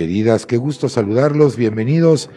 [0.00, 0.46] queridas.
[0.46, 1.58] Qué gusto saludarlos.
[1.58, 2.30] Bienvenidos,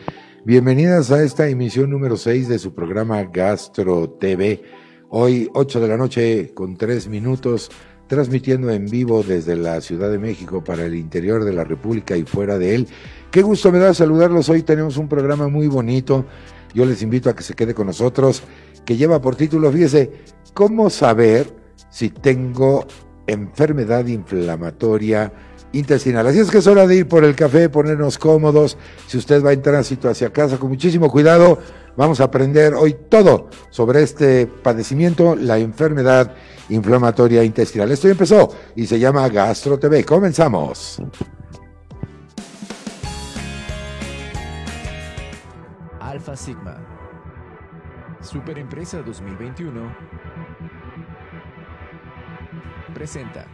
[0.43, 4.61] bienvenidas a esta emisión número 6 de su programa Gastro TV.
[5.07, 7.71] Hoy, 8 de la noche con 3 minutos,
[8.07, 12.23] transmitiendo en vivo desde la Ciudad de México para el interior de la República y
[12.23, 12.87] fuera de él.
[13.31, 14.49] Qué gusto me da saludarlos.
[14.49, 16.25] Hoy tenemos un programa muy bonito.
[16.73, 18.43] Yo les invito a que se quede con nosotros,
[18.83, 20.11] que lleva por título, fíjese,
[20.53, 21.47] ¿cómo saber
[21.89, 22.85] si tengo
[23.25, 25.31] enfermedad inflamatoria?
[25.73, 26.25] Intestinal.
[26.27, 28.77] Así es que es hora de ir por el café, ponernos cómodos.
[29.07, 31.59] Si usted va a entrar hacia casa con muchísimo cuidado,
[31.97, 36.33] vamos a aprender hoy todo sobre este padecimiento, la enfermedad
[36.69, 37.91] inflamatoria intestinal.
[37.91, 40.03] Esto ya empezó y se llama Gastro TV.
[40.05, 41.01] Comenzamos.
[45.99, 46.77] Alfa Sigma.
[48.21, 49.81] Superempresa 2021
[52.93, 53.45] presenta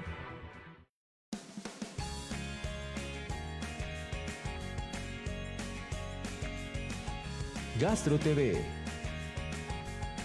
[7.80, 8.58] Gastro TV.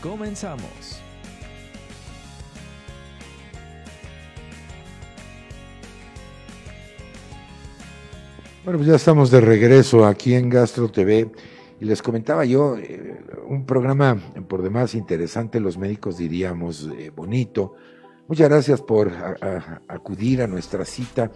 [0.02, 1.00] Comenzamos.
[8.64, 11.30] Bueno, pues ya estamos de regreso aquí en Gastro TV
[11.80, 14.16] y les comentaba yo, eh, un programa
[14.48, 17.74] por demás interesante, los médicos diríamos eh, bonito.
[18.26, 19.12] Muchas gracias por
[19.86, 21.30] acudir a nuestra cita,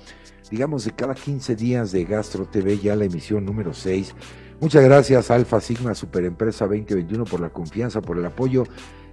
[0.51, 4.15] digamos, de cada 15 días de Gastro TV, ya la emisión número 6
[4.61, 8.65] Muchas gracias Alfa Sigma Superempresa 2021 por la confianza, por el apoyo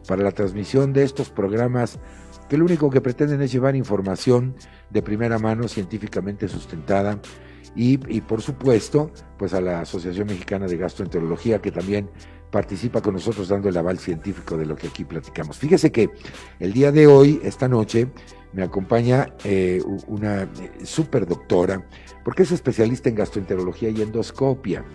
[0.07, 2.00] para la transmisión de estos programas
[2.50, 4.56] que lo único que pretenden es llevar información
[4.89, 7.19] de primera mano científicamente sustentada
[7.75, 12.09] y, por supuesto pues a la Asociación Mexicana de Gastroenterología que también
[12.50, 15.57] participa con nosotros dando el aval científico de lo que aquí platicamos.
[15.57, 16.09] Fíjese que
[16.59, 18.07] el día de hoy, esta noche,
[18.53, 20.47] me acompaña eh, una eh,
[20.86, 21.86] super doctora,
[22.24, 24.86] porque es especialista en gastroenterología y endoscopia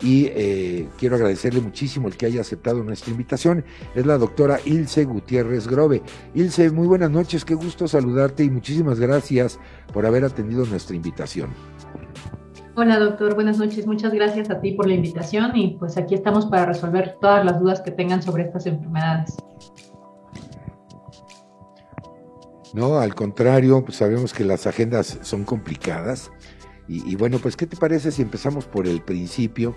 [0.00, 3.64] y eh, quiero agradecerle muchísimo el que haya aceptado nuestra invitación.
[3.94, 6.02] Es la doctora Ilse Gutiérrez Grove.
[6.34, 9.58] Ilse, muy buenas noches, qué gusto saludarte y muchísimas gracias
[9.92, 11.50] por haber atendido nuestra invitación.
[12.76, 16.46] Hola doctor, buenas noches, muchas gracias a ti por la invitación y pues aquí estamos
[16.46, 19.34] para resolver todas las dudas que tengan sobre estas enfermedades.
[22.74, 26.30] No, al contrario, pues sabemos que las agendas son complicadas
[26.88, 29.74] y, bueno, pues ¿qué te parece si empezamos por el principio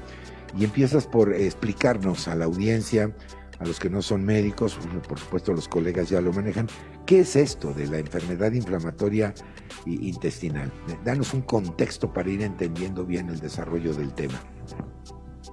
[0.58, 3.14] y empiezas por explicarnos a la audiencia,
[3.60, 6.68] a los que no son médicos, por supuesto los colegas ya lo manejan,
[7.06, 9.34] ¿qué es esto de la enfermedad inflamatoria
[9.86, 10.72] intestinal?
[11.04, 14.40] Danos un contexto para ir entendiendo bien el desarrollo del tema.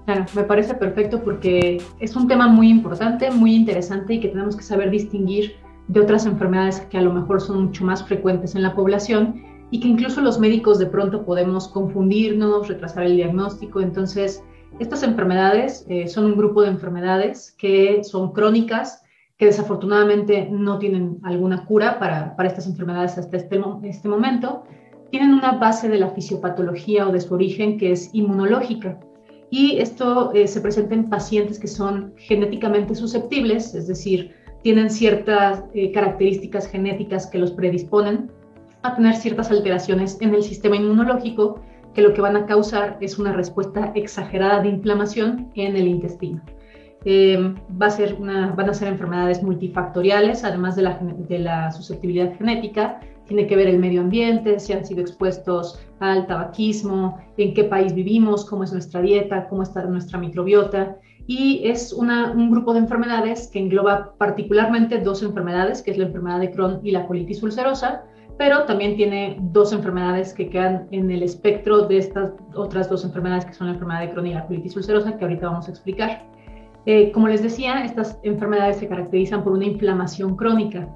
[0.05, 4.57] Claro, me parece perfecto porque es un tema muy importante, muy interesante y que tenemos
[4.57, 5.57] que saber distinguir
[5.89, 9.81] de otras enfermedades que a lo mejor son mucho más frecuentes en la población y
[9.81, 13.81] que incluso los médicos de pronto podemos confundirnos, retrasar el diagnóstico.
[13.81, 14.43] Entonces,
[14.79, 19.03] estas enfermedades eh, son un grupo de enfermedades que son crónicas,
[19.37, 24.65] que desafortunadamente no tienen alguna cura para, para estas enfermedades hasta este, este momento.
[25.11, 28.99] Tienen una base de la fisiopatología o de su origen que es inmunológica.
[29.51, 35.65] Y esto eh, se presenta en pacientes que son genéticamente susceptibles, es decir, tienen ciertas
[35.73, 38.31] eh, características genéticas que los predisponen
[38.83, 41.61] a tener ciertas alteraciones en el sistema inmunológico
[41.95, 46.41] que lo que van a causar es una respuesta exagerada de inflamación en el intestino.
[47.05, 53.47] Eh, va a ser van a ser enfermedades multifactoriales, además de la, susceptibilidad genética, tiene
[53.47, 58.45] que ver el medio ambiente, si han sido expuestos al tabaquismo, en qué país vivimos,
[58.45, 60.97] cómo es nuestra dieta, cómo está nuestra microbiota.
[61.27, 66.41] Y es un grupo de enfermedades que engloba particularmente dos enfermedades, que es la enfermedad
[66.41, 68.05] de Crohn y la colitis ulcerosa,
[68.39, 73.45] pero también tiene dos enfermedades que quedan en el espectro de estas otras dos enfermedades
[73.45, 76.25] que son la enfermedad de Crohn y la colitis ulcerosa, que ahorita vamos a explicar.
[76.87, 80.89] Eh, como les decía, estas enfermedades se caracterizan por una inflamación crónica.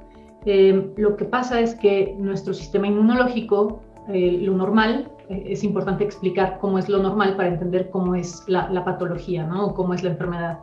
[0.46, 6.58] Eh, lo que pasa es que nuestro sistema inmunológico, eh, lo normal, es importante explicar
[6.60, 9.66] cómo es lo normal para entender cómo es la, la patología, ¿no?
[9.66, 10.58] O cómo es la enfermedad.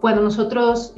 [0.00, 0.94] Cuando nosotros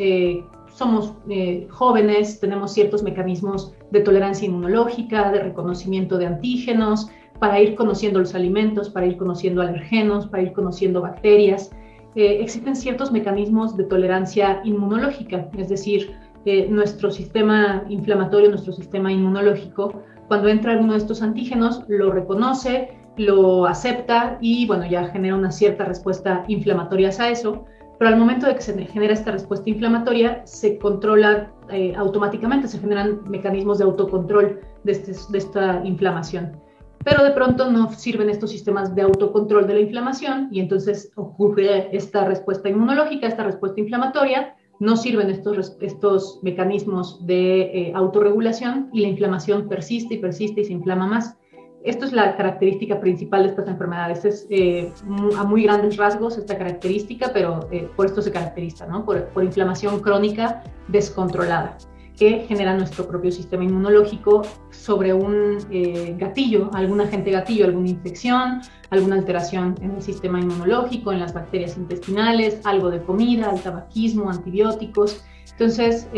[0.77, 7.75] somos eh, jóvenes, tenemos ciertos mecanismos de tolerancia inmunológica, de reconocimiento de antígenos, para ir
[7.75, 11.71] conociendo los alimentos, para ir conociendo alergenos, para ir conociendo bacterias.
[12.15, 16.13] Eh, existen ciertos mecanismos de tolerancia inmunológica, es decir,
[16.47, 22.97] eh, nuestro sistema inflamatorio, nuestro sistema inmunológico, cuando entra alguno de estos antígenos, lo reconoce,
[23.17, 27.65] lo acepta y bueno, ya genera una cierta respuesta inflamatoria a eso
[27.99, 32.79] pero al momento de que se genera esta respuesta inflamatoria, se controla eh, automáticamente, se
[32.79, 36.61] generan mecanismos de autocontrol de, este, de esta inflamación.
[37.05, 41.97] pero de pronto no sirven estos sistemas de autocontrol de la inflamación y entonces ocurre
[41.97, 49.01] esta respuesta inmunológica, esta respuesta inflamatoria, no sirven estos, estos mecanismos de eh, autorregulación y
[49.01, 51.39] la inflamación persiste y persiste y se inflama más.
[51.85, 54.25] Esto es la característica principal de estas enfermedades.
[54.25, 54.93] Es eh,
[55.37, 59.05] a muy grandes rasgos esta característica, pero eh, por esto se caracteriza, ¿no?
[59.05, 61.77] Por, inflamación crónica descontrolada
[62.19, 64.41] que genera nuestro propio sistema inmunológico
[64.71, 71.13] sobre un eh, gatillo, algún agente gatillo, alguna infección, alguna alteración en el sistema inmunológico,
[71.13, 75.25] en las bacterias intestinales, algo de comida, el tabaquismo, antibióticos.
[75.53, 76.09] Entonces,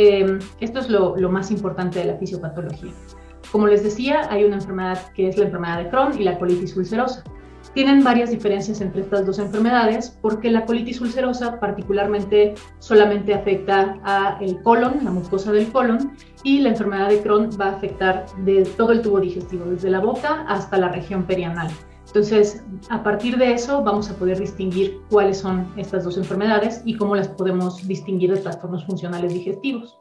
[0.60, 2.92] esto es lo más importante de la fisiopatología.
[3.52, 6.76] Como les decía, hay una enfermedad que es la enfermedad de Crohn y la colitis
[6.76, 7.24] ulcerosa.
[7.74, 14.38] Tienen varias diferencias entre estas dos enfermedades porque la colitis ulcerosa particularmente solamente afecta a
[14.40, 16.12] el colon, la mucosa del colon,
[16.42, 20.00] y la enfermedad de Crohn va a afectar de todo el tubo digestivo, desde la
[20.00, 21.68] boca hasta la región perianal.
[22.06, 26.96] Entonces, a partir de eso vamos a poder distinguir cuáles son estas dos enfermedades y
[26.96, 29.98] cómo las podemos distinguir de trastornos funcionales digestivos.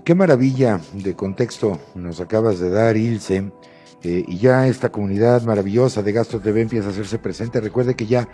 [0.00, 3.52] Qué maravilla de contexto nos acabas de dar, Ilse.
[4.04, 7.60] Eh, y ya esta comunidad maravillosa de Gastro TV empieza a hacerse presente.
[7.60, 8.28] Recuerde que ya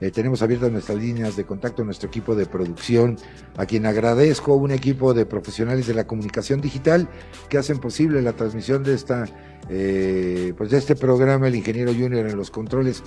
[0.00, 3.18] eh, tenemos abiertas nuestras líneas de contacto, nuestro equipo de producción,
[3.58, 7.08] a quien agradezco, un equipo de profesionales de la comunicación digital
[7.50, 9.26] que hacen posible la transmisión de esta,
[9.68, 13.02] eh, pues de este programa, el ingeniero Junior en los controles,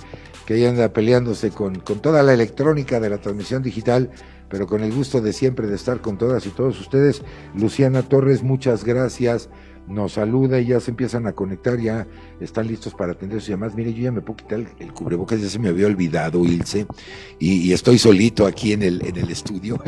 [0.46, 4.10] que ya anda peleándose con, con toda la electrónica de la transmisión digital
[4.46, 7.22] pero con el gusto de siempre de estar con todas y todos ustedes.
[7.56, 9.48] Luciana Torres, muchas gracias
[9.88, 12.06] nos saluda y ya se empiezan a conectar, ya
[12.40, 13.74] están listos para atender sus llamadas.
[13.74, 16.86] Mire, yo ya me puedo quitar el, cubrebocas, ya se me había olvidado, Ilse,
[17.38, 19.82] y, estoy solito aquí en el, en el estudio,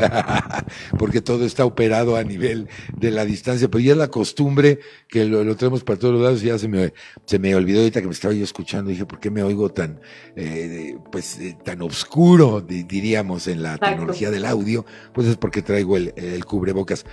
[0.99, 5.25] porque todo está operado a nivel de la distancia, pero ya es la costumbre que
[5.25, 6.93] lo, tenemos para todos los lados, y ya se me,
[7.25, 9.99] se me olvidó ahorita que me estaba yo escuchando, dije, ¿por qué me oigo tan,
[10.35, 14.85] eh, pues, eh, tan oscuro, diríamos, en la tecnología del audio?
[15.13, 17.05] Pues es porque traigo el, el cubrebocas.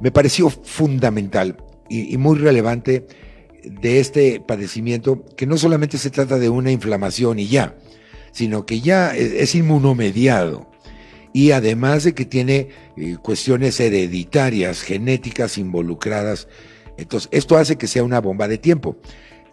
[0.00, 1.56] Me pareció fundamental
[1.88, 3.06] y, muy relevante
[3.64, 7.76] de este padecimiento, que no solamente se trata de una inflamación y ya,
[8.32, 10.70] sino que ya es, inmunomediado
[11.32, 16.48] y además de que tiene eh, cuestiones hereditarias, genéticas involucradas.
[16.98, 18.96] Entonces, esto hace que sea una bomba de tiempo.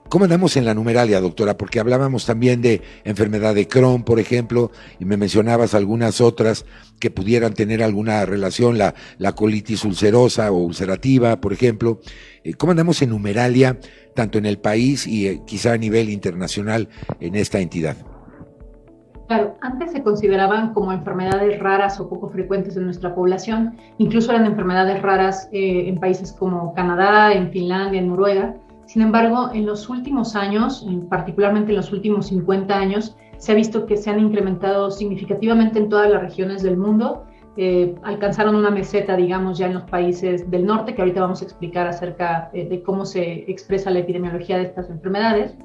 [0.09, 1.55] ¿Cómo andamos en la numeralia, doctora?
[1.55, 6.65] Porque hablábamos también de enfermedad de Crohn, por ejemplo, y me mencionabas algunas otras
[6.99, 11.99] que pudieran tener alguna relación, la, la colitis ulcerosa o ulcerativa, por ejemplo.
[12.43, 13.77] Eh, ¿Cómo andamos en numeralia,
[14.15, 16.89] tanto en el país y eh, quizá a nivel internacional
[17.19, 17.95] en esta entidad?
[19.27, 24.47] Claro, antes se consideraban como enfermedades raras o poco frecuentes en nuestra población, incluso eran
[24.47, 28.55] enfermedades raras eh, en países como Canadá, en Finlandia, en Noruega
[28.89, 33.85] sin embargo, en los últimos años, particularmente en los últimos 50 años, se ha visto
[33.85, 37.23] que se han incrementado significativamente en todas las regiones del mundo.
[37.55, 41.45] Eh, alcanzaron una meseta, digamos, ya en los países del norte, que ahorita vamos a
[41.45, 45.55] explicar acerca eh, de cómo se expresa la epidemiología de estas enfermedades.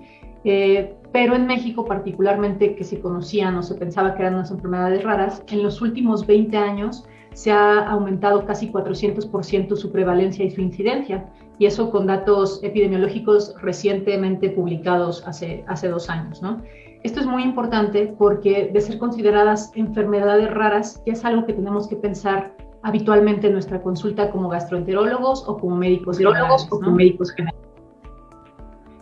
[0.45, 5.03] Eh, pero en México particularmente, que se conocían o se pensaba que eran unas enfermedades
[5.03, 10.61] raras, en los últimos 20 años se ha aumentado casi 400% su prevalencia y su
[10.61, 11.27] incidencia
[11.59, 16.43] y eso con datos epidemiológicos recientemente publicados hace, hace dos años.
[16.43, 16.63] ¿no?
[17.03, 21.87] Esto es muy importante porque de ser consideradas enfermedades raras ya es algo que tenemos
[21.87, 26.67] que pensar habitualmente en nuestra consulta como gastroenterólogos o como médicos generales.
[26.71, 27.61] O como médicos generales.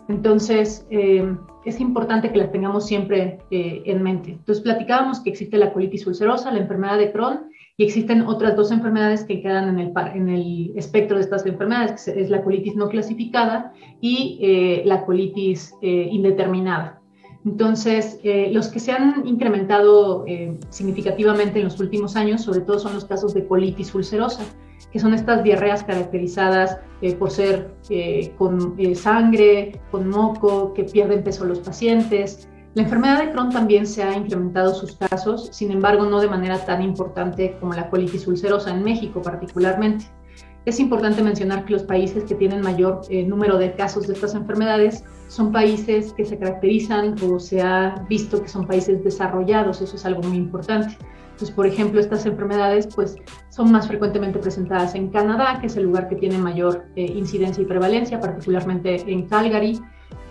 [0.09, 4.31] Entonces, eh, es importante que las tengamos siempre eh, en mente.
[4.31, 8.71] Entonces, platicábamos que existe la colitis ulcerosa, la enfermedad de Crohn y existen otras dos
[8.71, 12.75] enfermedades que quedan en el, en el espectro de estas enfermedades, que es la colitis
[12.75, 16.99] no clasificada y eh, la colitis eh, indeterminada.
[17.45, 20.23] Entonces, eh, los que se han incrementado
[20.69, 24.43] significativamente en los últimos años, sobre todo son los casos de colitis ulcerosa,
[24.93, 26.77] que son estas diarreas caracterizadas
[27.19, 27.73] por ser
[28.37, 34.01] con sangre, con moco, que pierden peso los pacientes, la enfermedad de Crohn también se
[34.01, 38.71] ha incrementado sus casos, sin embargo no de manera tan importante como la colitis ulcerosa
[38.71, 40.05] en México particularmente.
[40.65, 44.33] Es importante mencionar que los países que tienen mayor eh, número de casos de estas
[44.33, 49.95] enfermedades son países que se caracterizan o se ha visto que son países desarrollados, eso
[49.95, 50.97] es algo muy importante.
[51.33, 53.17] Entonces, por ejemplo, estas enfermedades pues,
[53.49, 57.61] son más frecuentemente presentadas en Canadá, que es el lugar que tiene mayor eh, incidencia
[57.61, 59.79] y prevalencia, particularmente en Calgary,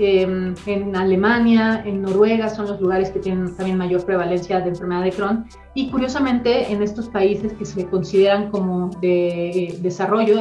[0.05, 5.05] Em, en Alemania, en Noruega son los lugares que tienen también mayor prevalencia de enfermedad
[5.05, 5.47] de Crohn.
[5.75, 10.41] Y curiosamente, en estos países que se consideran como de desarrollo,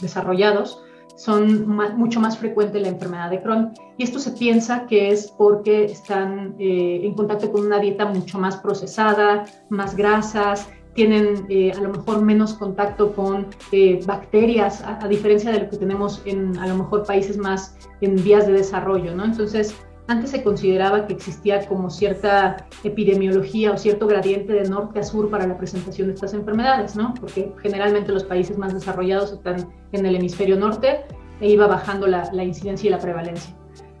[0.00, 0.80] desarrollados,
[1.16, 3.72] son mucho más frecuente la enfermedad de Crohn.
[3.96, 8.38] Y esto se piensa que es porque están eh, en contacto con una dieta mucho
[8.38, 10.68] más procesada, más grasas,
[10.98, 15.76] tienen eh, a lo mejor menos contacto con eh, bacterias, a, diferencia de lo que
[15.76, 19.24] tenemos en a lo mejor países más en vías de desarrollo, ¿no?
[19.24, 19.76] Entonces,
[20.08, 25.30] antes se consideraba que existía como cierta epidemiología o cierto gradiente de norte a sur
[25.30, 27.14] para la presentación de estas enfermedades, ¿no?
[27.14, 31.04] Porque generalmente los países más desarrollados están en el hemisferio norte
[31.40, 33.57] e iba bajando la, la incidencia y la prevalencia.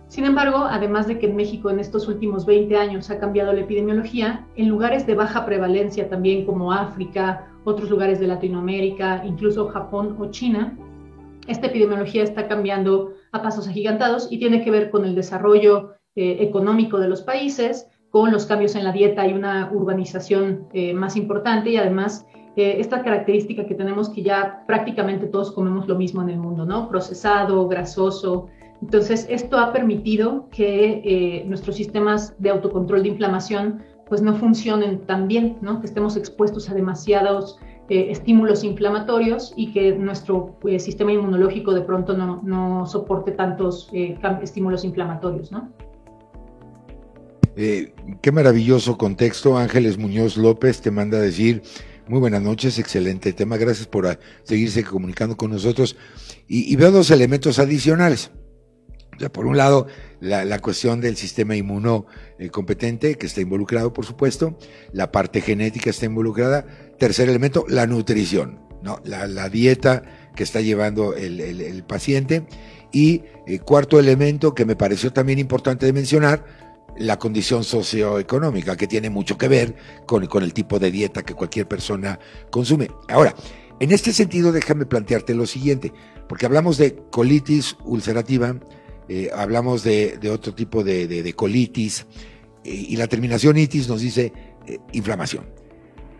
[0.08, 3.60] Sin embargo, además de que en México en estos últimos 20 años ha cambiado la
[3.60, 10.16] epidemiología, en lugares de baja prevalencia también como África, otros lugares de Latinoamérica, incluso Japón
[10.18, 10.76] o China,
[11.46, 16.38] esta epidemiología está cambiando a pasos agigantados y tiene que ver con el desarrollo eh,
[16.40, 21.16] económico de los países, con los cambios en la dieta y una urbanización eh, más
[21.16, 26.22] importante y además eh, esta característica que tenemos que ya prácticamente todos comemos lo mismo
[26.22, 26.88] en el mundo, ¿no?
[26.88, 28.48] Procesado, grasoso,
[28.82, 35.00] entonces, esto ha permitido que eh, nuestros sistemas de autocontrol de inflamación pues no funcionen
[35.00, 35.80] tan bien, ¿no?
[35.80, 37.58] que estemos expuestos a demasiados
[37.90, 43.90] eh, estímulos inflamatorios y que nuestro eh, sistema inmunológico de pronto no, soporte tantos
[44.42, 45.50] estímulos inflamatorios.
[47.54, 49.58] qué maravilloso contexto.
[49.58, 51.62] Ángeles Muñoz López te manda a decir,
[52.06, 55.96] muy buenas noches, excelente tema, gracias por seguirse comunicando con nosotros.
[56.46, 58.30] y veo dos elementos adicionales
[59.32, 59.86] por un lado,
[60.20, 64.56] la, cuestión del sistema inmunocompetente, que está involucrado, por supuesto,
[64.92, 66.66] la parte genética está involucrada.
[66.98, 69.00] Tercer elemento, la nutrición, ¿no?
[69.04, 70.02] la, dieta
[70.36, 72.46] que está llevando el, paciente.
[72.92, 76.44] Y eh, cuarto elemento, que me pareció también importante de mencionar,
[76.96, 81.34] la condición socioeconómica, que tiene mucho que ver con, con el tipo de dieta que
[81.34, 82.18] cualquier persona
[82.50, 82.90] consume.
[83.08, 83.34] Ahora,
[83.80, 85.92] en este sentido, déjame plantearte lo siguiente,
[86.28, 88.56] porque hablamos de colitis ulcerativa,
[89.08, 92.06] eh, hablamos de, otro tipo de, colitis,
[92.64, 94.32] eh, y la terminación itis nos dice
[94.66, 95.46] eh, inflamación.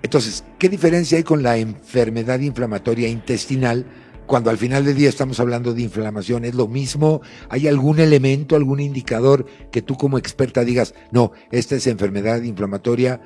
[0.02, 3.84] Entonces, ¿qué diferencia hay con la enfermedad inflamatoria intestinal
[4.26, 6.44] cuando al final del día estamos hablando de inflamación?
[6.44, 7.20] ¿Es lo mismo?
[7.50, 13.20] ¿Hay algún elemento, algún indicador que tú como experta digas, no, esta es enfermedad inflamatoria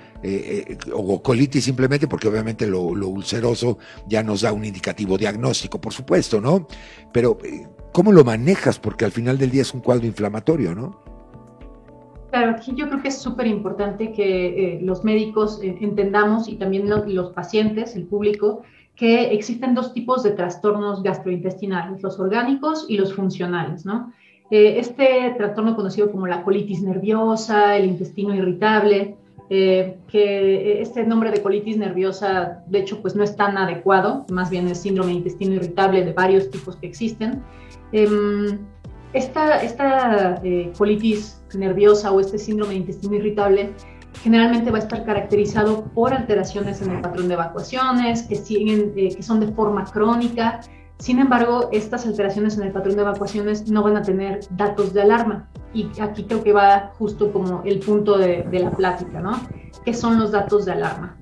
[0.95, 3.79] o colitis simplemente, porque obviamente lo, lo, ulceroso
[4.09, 6.67] ya nos da un indicativo diagnóstico, por supuesto, ¿no?
[7.13, 7.37] Pero
[7.93, 8.79] ¿Cómo lo manejas?
[8.79, 10.97] Porque al final del día es un cuadro inflamatorio, ¿no?
[12.31, 16.57] Claro, aquí yo creo que es súper importante que eh, los médicos eh, entendamos y
[16.57, 18.63] también los pacientes, el público,
[18.97, 24.11] que existen dos tipos de trastornos gastrointestinales, los orgánicos y los funcionales, ¿no?
[24.51, 29.17] Eh, este trastorno conocido como la colitis nerviosa, el intestino irritable,
[29.51, 34.67] que este nombre de colitis nerviosa, de hecho, pues no es tan adecuado, más bien
[34.67, 37.43] es síndrome de intestino irritable de varios tipos que existen.
[37.93, 38.59] Em,
[39.13, 43.75] esta, esta eh, colitis nerviosa o este síndrome de intestino irritable
[44.23, 49.15] generalmente va a estar caracterizado por alteraciones en el patrón de evacuaciones que, siguen, eh,
[49.15, 50.61] que son de forma crónica.
[50.99, 55.03] Sin embargo, estas alteraciones en el patrón de evacuaciones no van a tener datos de
[55.03, 55.49] alarma.
[55.75, 59.41] Y aquí creo que va justo como el punto de, de la plática, ¿no?
[59.85, 61.17] ¿Qué son los datos de alarma?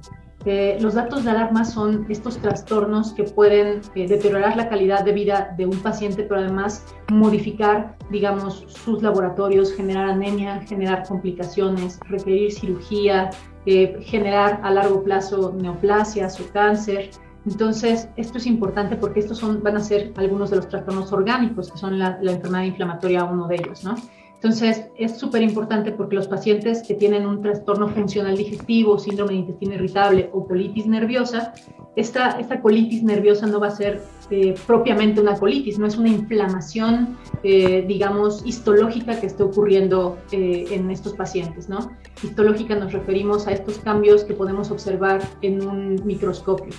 [0.44, 5.54] Los datos de alarma son estos trastornos que pueden eh, deteriorar la calidad de vida
[5.58, 13.30] de un paciente, pero además modificar, digamos, sus laboratorios, generar anemia, generar complicaciones, requerir cirugía,
[13.66, 17.10] eh, generar a largo plazo neoplasias o cáncer.
[17.44, 21.70] Entonces, esto es importante porque estos son, van a ser algunos de los trastornos orgánicos,
[21.70, 23.94] que son la, la enfermedad inflamatoria, uno de ellos, ¿no?
[24.42, 29.40] Entonces, es súper importante porque los pacientes que tienen un trastorno funcional digestivo, síndrome de
[29.40, 31.52] intestino irritable o colitis nerviosa,
[31.94, 36.08] esta, esta colitis nerviosa no va a ser eh, propiamente una colitis, no es una
[36.08, 41.90] inflamación, eh, digamos, histológica que esté ocurriendo eh, en estos pacientes, ¿no?
[42.22, 46.72] Histológica nos referimos a estos cambios que podemos observar en un microscopio.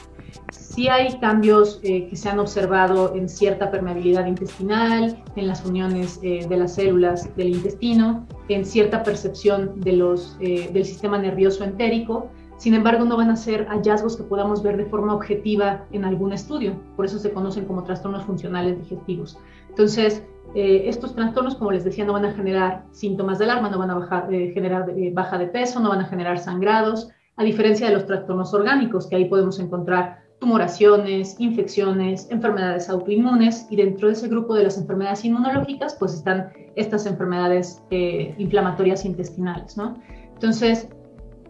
[0.71, 6.19] Sí hay cambios eh, que se han observado en cierta permeabilidad intestinal, en las uniones
[6.23, 11.65] eh, de las células del intestino, en cierta percepción de los, eh, del sistema nervioso
[11.65, 12.29] entérico.
[12.57, 16.31] Sin embargo, no van a ser hallazgos que podamos ver de forma objetiva en algún
[16.31, 16.79] estudio.
[16.95, 19.37] Por eso se conocen como trastornos funcionales digestivos.
[19.69, 23.89] Entonces, estos trastornos, como les decía, no van a generar síntomas de alarma, no van
[23.89, 28.05] a bajar, generar baja de peso, no van a generar sangrados, a diferencia de los
[28.05, 34.55] trastornos orgánicos, que ahí podemos encontrar tumoraciones, infecciones, enfermedades autoinmunes y dentro de ese grupo
[34.55, 40.01] de las enfermedades inmunológicas pues están estas enfermedades eh, inflamatorias intestinales, ¿no?
[40.33, 40.89] Entonces,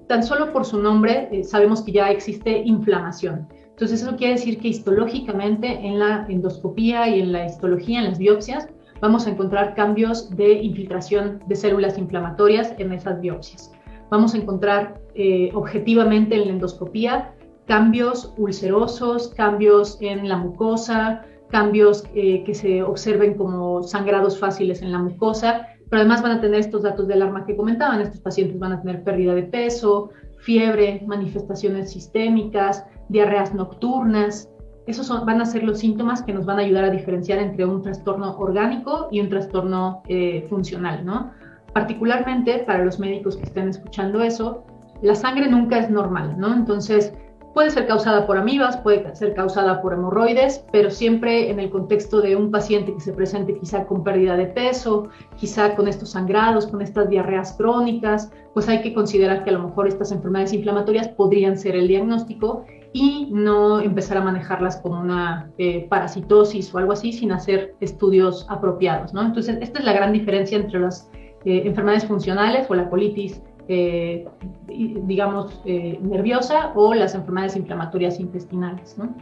[0.08, 3.48] tan solo por su nombre eh, sabemos que ya existe inflamación.
[3.70, 8.20] Entonces eso quiere decir que histológicamente en la endoscopía y en la histología, en las
[8.20, 8.68] biopsias,
[9.00, 13.72] vamos a encontrar cambios de infiltración de células inflamatorias en esas biopsias.
[14.10, 17.34] Vamos a encontrar eh, objetivamente en la endoscopía
[17.68, 24.92] cambios ulcerosos, cambios en la mucosa, cambios eh, que se observen como sangrados fáciles en
[24.92, 28.02] la mucosa, pero además van a tener estos datos de alarma que comentaban.
[28.02, 34.50] Estos pacientes van a tener pérdida de peso, fiebre, manifestaciones sistémicas, diarreas nocturnas,
[34.88, 37.82] esos van a ser los síntomas que nos van a ayudar a diferenciar entre un
[37.82, 41.32] trastorno orgánico y un trastorno eh, funcional, ¿no?
[41.74, 44.66] Particularmente para los médicos que estén escuchando eso,
[45.02, 46.54] la sangre nunca es normal, ¿no?
[46.54, 47.14] Entonces,
[47.54, 52.22] puede ser causada por amibas, puede ser causada por hemorroides, pero siempre en el contexto
[52.22, 56.68] de un paciente que se presente quizá con pérdida de peso, quizá con estos sangrados,
[56.68, 61.08] con estas diarreas crónicas, pues hay que considerar que a lo mejor estas enfermedades inflamatorias
[61.10, 66.92] podrían ser el diagnóstico y no empezar a manejarlas como una eh, parasitosis o algo
[66.92, 69.14] así sin hacer estudios apropiados.
[69.14, 69.22] ¿no?
[69.22, 71.10] Entonces, esta es la gran diferencia entre las
[71.46, 74.28] eh, enfermedades funcionales o la colitis, eh,
[74.68, 78.98] digamos, nerviosa o las enfermedades inflamatorias intestinales.
[78.98, 79.16] ¿no?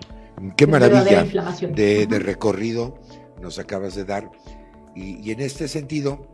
[0.55, 2.95] Qué maravilla de, de, recorrido
[3.41, 4.31] nos acabas de dar.
[4.95, 6.27] Y, y en este sentido,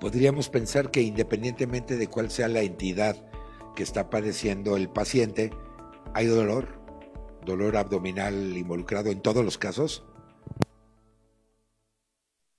[0.00, 3.16] podríamos pensar que independientemente de cuál sea la entidad
[3.74, 5.50] que está padeciendo el paciente,
[6.16, 6.80] ¿Hay dolor?
[7.44, 10.02] ¿Dolor abdominal involucrado en todos los casos?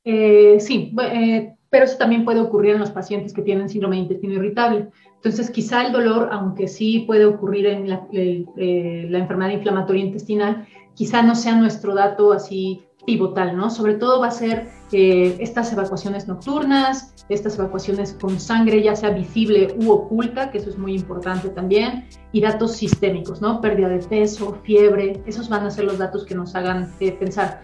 [0.03, 4.02] Eh, sí, eh, pero eso también puede ocurrir en los pacientes que tienen síndrome de
[4.02, 4.90] intestino irritable.
[5.13, 10.66] Entonces, quizá el dolor, aunque sí puede ocurrir en la, eh, la enfermedad inflamatoria intestinal,
[10.96, 13.70] quizá no sea nuestro dato así pivotal, ¿no?
[13.70, 19.12] Sobre todo va a ser eh, estas evacuaciones nocturnas, estas evacuaciones con sangre ya sea
[19.12, 23.62] visible u oculta, que eso es muy importante también, y datos sistémicos, ¿no?
[23.62, 27.62] Pérdida de peso, fiebre, esos van a ser los datos que nos hagan eh, pensar.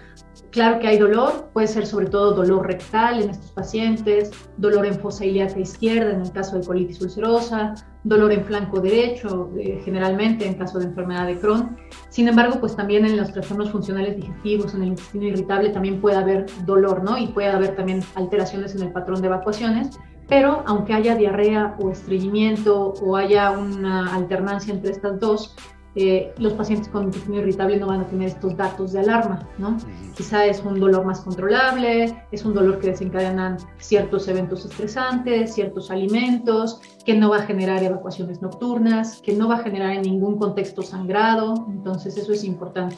[0.54, 4.94] Claro que hay dolor, puede ser sobre todo dolor rectal en estos pacientes, dolor en
[5.00, 10.46] fosa ilíaca izquierda en el caso de colitis ulcerosa, dolor en flanco derecho, eh, generalmente
[10.46, 11.76] en caso de enfermedad de Crohn.
[12.10, 16.18] Sin embargo, pues también en los trastornos funcionales digestivos, en el intestino irritable, también puede
[16.18, 17.18] haber dolor, ¿no?
[17.18, 21.90] Y puede haber también alteraciones en el patrón de evacuaciones, pero aunque haya diarrea o
[21.90, 25.56] estreñimiento o haya una alternancia entre estas dos,
[25.96, 29.78] eh, los pacientes con intestino irritable no van a tener estos datos de alarma, ¿no?
[30.16, 35.92] Quizá es un dolor más controlable, es un dolor que desencadenan ciertos eventos estresantes, ciertos
[35.92, 40.40] alimentos, que no va a generar evacuaciones nocturnas, que no va a generar en ningún
[40.40, 42.96] contexto sangrado, entonces eso es importante.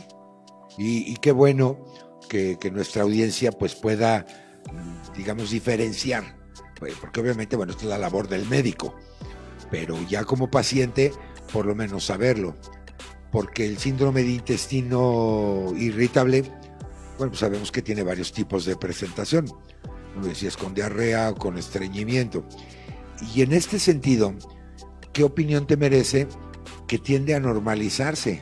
[0.78, 1.78] Y, qué bueno
[2.30, 4.26] que, que, nuestra audiencia pues pueda,
[5.16, 6.24] digamos, diferenciar,
[6.80, 8.94] pues, porque obviamente, bueno, esta es la labor del médico,
[9.70, 11.12] pero ya como paciente,
[11.52, 12.56] por lo menos saberlo
[13.36, 16.44] porque el síndrome de intestino irritable,
[17.18, 19.46] bueno, pues sabemos que tiene varios tipos de presentación,
[20.34, 22.48] si es con diarrea o con estreñimiento.
[23.36, 24.34] Y en este sentido,
[25.12, 26.30] ¿qué opinión te merece
[26.88, 28.42] que tiende a normalizarse?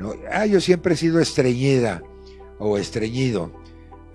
[0.00, 0.14] ¿No?
[0.32, 2.02] Ah, yo siempre he sido estreñida
[2.58, 3.52] o estreñido,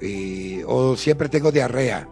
[0.01, 2.09] eh, o siempre tengo diarrea,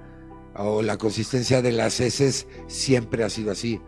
[0.55, 3.81] o la consistencia de las heces siempre ha sido así.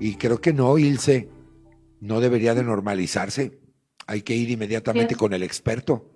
[0.00, 1.30] Y creo que no, Ilse
[2.00, 3.60] no debería de normalizarse.
[4.06, 6.06] Hay que ir inmediatamente con el experto.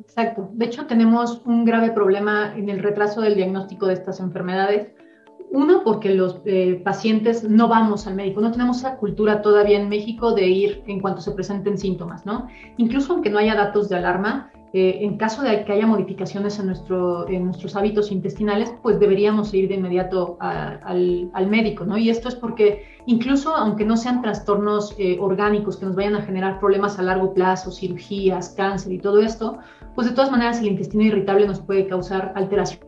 [0.00, 0.50] Exacto.
[0.52, 4.88] De hecho, tenemos un grave problema en el retraso del diagnóstico de estas enfermedades.
[5.52, 9.88] Uno, porque los eh, pacientes no vamos al médico, no tenemos esa cultura todavía en
[9.88, 12.48] México de ir en cuanto se presenten síntomas, ¿no?
[12.78, 16.66] Incluso aunque no haya datos de alarma, eh, en caso de que haya modificaciones en,
[16.66, 21.98] nuestro, en nuestros hábitos intestinales, pues deberíamos ir de inmediato al, al, médico, ¿no?
[21.98, 26.22] Y esto es porque incluso aunque no sean trastornos eh, orgánicos que nos vayan a
[26.22, 29.58] generar problemas a largo plazo, cirugías, cáncer y todo esto,
[29.94, 32.80] pues de todas maneras el intestino irritable nos puede causar alteración.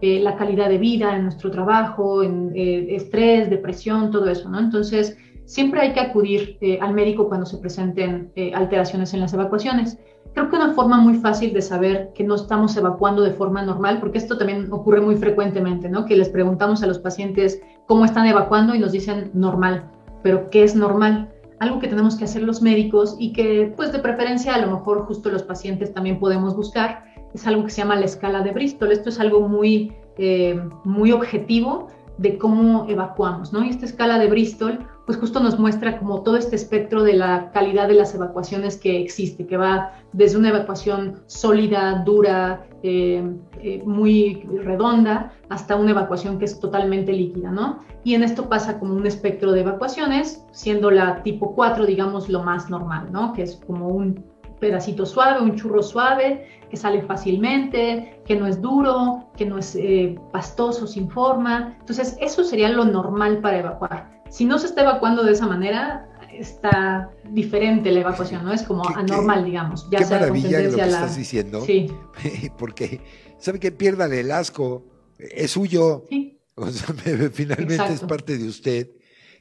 [0.00, 4.58] Eh, la calidad de vida en nuestro trabajo, en estrés, depresión, todo eso, ¿no?
[4.58, 9.98] Entonces, siempre hay que acudir al médico cuando se presenten alteraciones en las evacuaciones.
[10.38, 13.98] Creo que una forma muy fácil de saber que no estamos evacuando de forma normal,
[13.98, 16.04] porque esto también ocurre muy frecuentemente, ¿no?
[16.06, 19.90] Que les preguntamos a los pacientes cómo están evacuando y nos dicen normal,
[20.22, 21.28] pero ¿qué es normal?
[21.58, 25.06] Algo que tenemos que hacer los médicos y que, pues de preferencia, a lo mejor
[25.06, 27.02] justo los pacientes también podemos buscar,
[27.34, 28.92] es algo que se llama la escala de Bristol.
[28.92, 33.64] Esto es algo muy, eh, muy objetivo de cómo evacuamos, ¿no?
[33.64, 37.50] Y esta escala de Bristol pues justo nos muestra como todo este espectro de la
[37.52, 43.24] calidad de las evacuaciones que existe, que va desde una evacuación sólida, dura, eh,
[43.62, 47.78] eh, muy redonda, hasta una evacuación que es totalmente líquida, ¿no?
[48.04, 52.42] Y en esto pasa como un espectro de evacuaciones, siendo la tipo 4, digamos, lo
[52.42, 53.32] más normal, ¿no?
[53.32, 54.22] Que es como un
[54.60, 59.74] pedacito suave, un churro suave, que sale fácilmente, que no es duro, que no es
[59.74, 61.76] eh, pastoso, sin forma.
[61.80, 64.17] Entonces, eso sería lo normal para evacuar.
[64.30, 68.52] Si no se está evacuando de esa manera, está diferente la evacuación, ¿no?
[68.52, 69.88] Es como anormal, digamos.
[69.90, 71.64] Ya qué maravilla lo que estás diciendo.
[71.64, 71.90] Sí.
[72.58, 73.00] Porque,
[73.38, 74.86] ¿sabe que pierda el asco?
[75.18, 76.04] Es suyo.
[76.08, 76.34] Sí.
[76.60, 76.92] O sea,
[77.32, 78.90] finalmente es parte de usted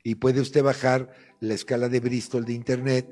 [0.04, 3.12] y puede usted bajar la escala de Bristol de Internet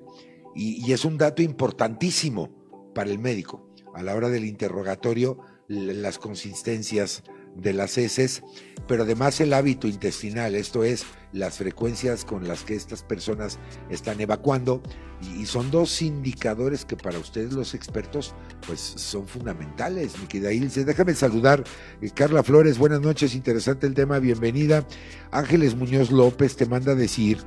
[0.54, 2.52] y, y es un dato importantísimo
[2.94, 7.24] para el médico a la hora del interrogatorio las consistencias
[7.56, 8.44] de las heces,
[8.88, 14.22] pero además el hábito intestinal, esto es, las frecuencias con las que estas personas están
[14.22, 14.82] evacuando,
[15.22, 18.36] y, son dos indicadores que para ustedes los expertos,
[18.68, 20.84] pues son fundamentales, mi querida Ilse.
[20.84, 21.64] Déjame saludar,
[22.02, 24.86] eh, Carla Flores, buenas noches, interesante el tema, bienvenida.
[25.32, 27.40] Ángeles Muñoz López te manda decir,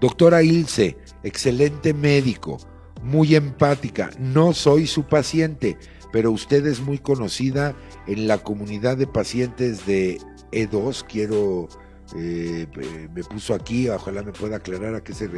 [0.00, 2.58] doctora Ilse, excelente médico,
[3.02, 5.76] muy empática, no soy su paciente,
[6.12, 7.74] pero usted es muy conocida
[8.06, 10.18] en la comunidad de pacientes de
[10.52, 11.68] E2, quiero,
[12.16, 12.66] eh,
[13.14, 15.28] me puso aquí, ojalá me pueda aclarar a qué se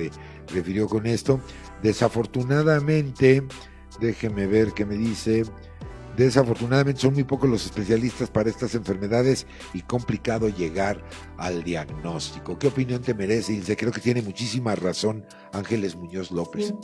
[0.48, 1.40] refirió con esto.
[1.82, 3.42] Desafortunadamente,
[4.00, 5.44] déjeme ver qué me dice.
[6.16, 11.00] Desafortunadamente son muy pocos los especialistas para estas enfermedades y complicado llegar
[11.36, 12.58] al diagnóstico.
[12.58, 13.76] ¿Qué opinión te merece, Ilse?
[13.76, 16.74] Creo que tiene muchísima razón Ángeles Muñoz López.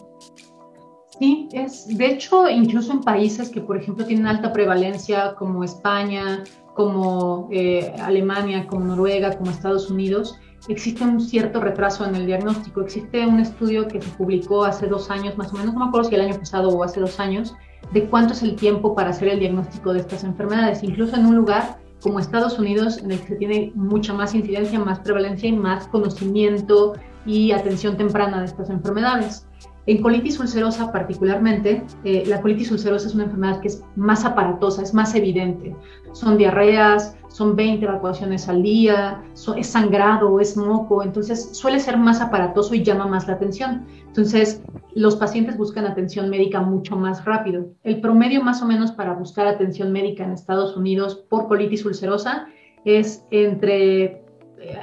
[1.20, 6.42] Es, de hecho, incluso en países que, por ejemplo, tienen alta prevalencia, como España,
[6.74, 12.80] como eh, Alemania, como Noruega, como Estados Unidos, existe un cierto retraso en el diagnóstico.
[12.80, 16.08] Existe un estudio que se publicó hace dos años, más o menos, no me acuerdo
[16.08, 17.54] si el año pasado o hace dos años,
[17.92, 20.82] de cuánto es el tiempo para hacer el diagnóstico de estas enfermedades.
[20.82, 24.78] Incluso en un lugar como Estados Unidos, en el que se tiene mucha más incidencia,
[24.78, 29.46] más prevalencia y más conocimiento y atención temprana de estas enfermedades.
[29.86, 34.82] En colitis ulcerosa particularmente, eh, la colitis ulcerosa es una enfermedad que es más aparatosa,
[34.82, 35.76] es más evidente.
[36.12, 39.22] Son diarreas, son 20 evacuaciones al día,
[39.56, 43.84] es sangrado, es moco, entonces suele ser más aparatoso y llama más la atención.
[44.06, 44.62] Entonces,
[44.94, 47.66] los pacientes buscan atención médica mucho más rápido.
[47.82, 52.46] El promedio más o menos para buscar atención médica en Estados Unidos por colitis ulcerosa
[52.84, 54.23] es entre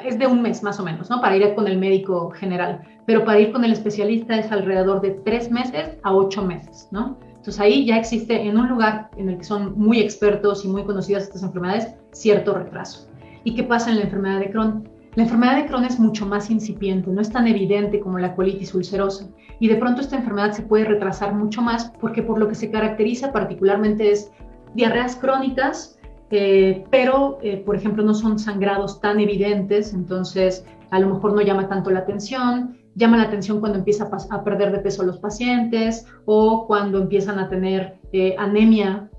[0.06, 1.22] es de un mes más o menos, ¿no?
[1.22, 5.12] Para ir con el médico general, pero para ir con el especialista es alrededor de
[5.12, 7.18] tres meses a ocho meses, ¿no?
[7.30, 10.84] Entonces ahí ya existe en un lugar en el que son muy expertos y muy
[10.84, 13.08] conocidas estas enfermedades, cierto retraso.
[13.44, 14.88] ¿Y qué pasa en la enfermedad de Crohn?
[15.16, 18.74] La enfermedad de Crohn es mucho más incipiente, no es tan evidente como la colitis
[18.74, 19.28] ulcerosa
[19.60, 22.72] y de pronto esta enfermedad se puede retrasar mucho más porque por lo que se
[22.72, 24.32] caracteriza particularmente es
[24.74, 26.00] diarreas crónicas,
[26.32, 31.42] eh, pero, eh, por ejemplo, no son sangrados tan evidentes, entonces a lo mejor no
[31.42, 32.78] llama tanto la atención.
[32.96, 37.48] Llama la atención cuando empieza a, perder de peso los pacientes o cuando empiezan a
[37.48, 39.10] tener eh, anemia,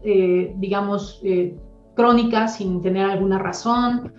[0.56, 1.22] digamos,
[1.94, 4.12] crónica sin tener alguna razón.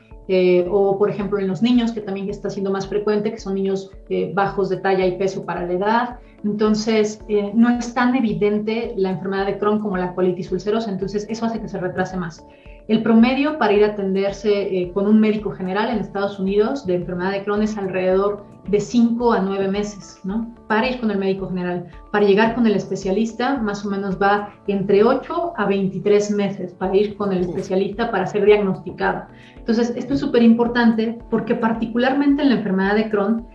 [0.71, 3.91] o por ejemplo en los niños, que también está siendo más frecuente, que son niños
[4.33, 6.19] bajos de talla y peso para la edad.
[6.43, 7.19] Entonces,
[7.53, 11.61] no es tan evidente la enfermedad de Crohn como la colitis ulcerosa, entonces eso hace
[11.61, 12.43] que se retrase más.
[12.89, 16.95] El promedio para ir a atenderse eh, con un médico general en Estados Unidos de
[16.95, 20.53] enfermedad de Crohn es alrededor de 5 a 9 meses, ¿no?
[20.67, 21.87] Para ir con el médico general.
[22.11, 26.95] Para llegar con el especialista, más o menos va entre 8 a 23 meses para
[26.95, 29.27] ir con el especialista para ser diagnosticado.
[29.55, 33.47] Entonces, esto es súper importante porque particularmente en la enfermedad de Crohn,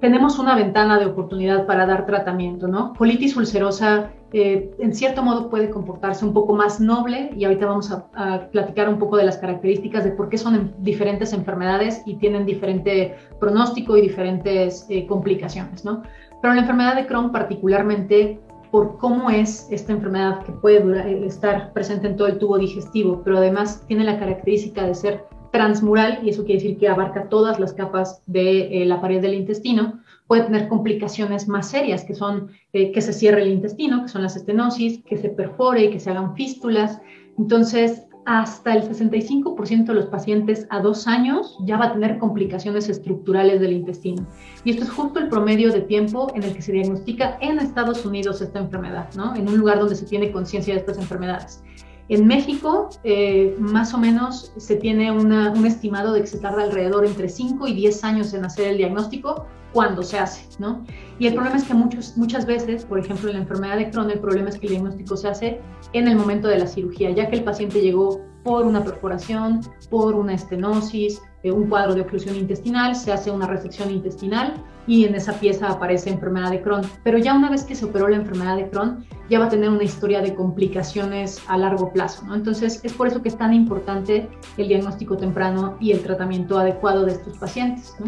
[0.00, 2.94] tenemos una ventana de oportunidad para dar tratamiento, ¿no?
[2.94, 7.90] Colitis ulcerosa eh, en cierto modo puede comportarse un poco más noble y ahorita vamos
[7.90, 12.44] a, platicar un poco de las características de por qué son diferentes enfermedades y tienen
[12.44, 16.02] diferente pronóstico y diferentes eh, complicaciones, ¿no?
[16.42, 18.38] Pero la enfermedad de Crohn particularmente
[18.70, 23.22] por cómo es esta enfermedad que puede eh, estar presente en todo el tubo digestivo,
[23.24, 27.58] pero además tiene la característica de ser transmural, y eso quiere decir que abarca todas
[27.58, 32.92] las capas de la pared del intestino, puede tener complicaciones más serias, que son eh,
[32.92, 36.10] que se cierre el intestino, que son las estenosis, que se perfore y que se
[36.10, 37.00] hagan fístulas.
[37.38, 42.90] Entonces, hasta el 65% de los pacientes a dos años ya va a tener complicaciones
[42.90, 44.26] estructurales del intestino.
[44.64, 48.04] Y esto es justo el promedio de tiempo en el que se diagnostica en Estados
[48.04, 49.34] Unidos esta enfermedad, ¿no?
[49.34, 51.62] En un lugar donde se tiene conciencia de estas enfermedades.
[52.10, 57.06] En México, eh, más o menos, se tiene un estimado de que se tarda alrededor
[57.06, 60.84] entre 5 y 10 años en hacer el diagnóstico cuando se hace, ¿no?
[61.18, 64.10] Y el problema es que muchos, muchas veces, por ejemplo, en la enfermedad de Crohn,
[64.10, 65.60] el problema es que el diagnóstico se hace
[65.92, 70.14] en el momento de la cirugía, ya que el paciente llegó por una perforación, por
[70.14, 74.54] una estenosis, eh, un cuadro de oclusión intestinal, se hace una resección intestinal
[74.86, 76.82] y en esa pieza aparece enfermedad de Crohn.
[77.04, 79.68] Pero ya una vez que se operó la enfermedad de Crohn, ya va a tener
[79.68, 82.24] una historia de complicaciones a largo plazo.
[82.24, 82.34] ¿no?
[82.34, 87.04] Entonces, es por eso que es tan importante el diagnóstico temprano y el tratamiento adecuado
[87.04, 87.94] de estos pacientes.
[88.00, 88.06] ¿no?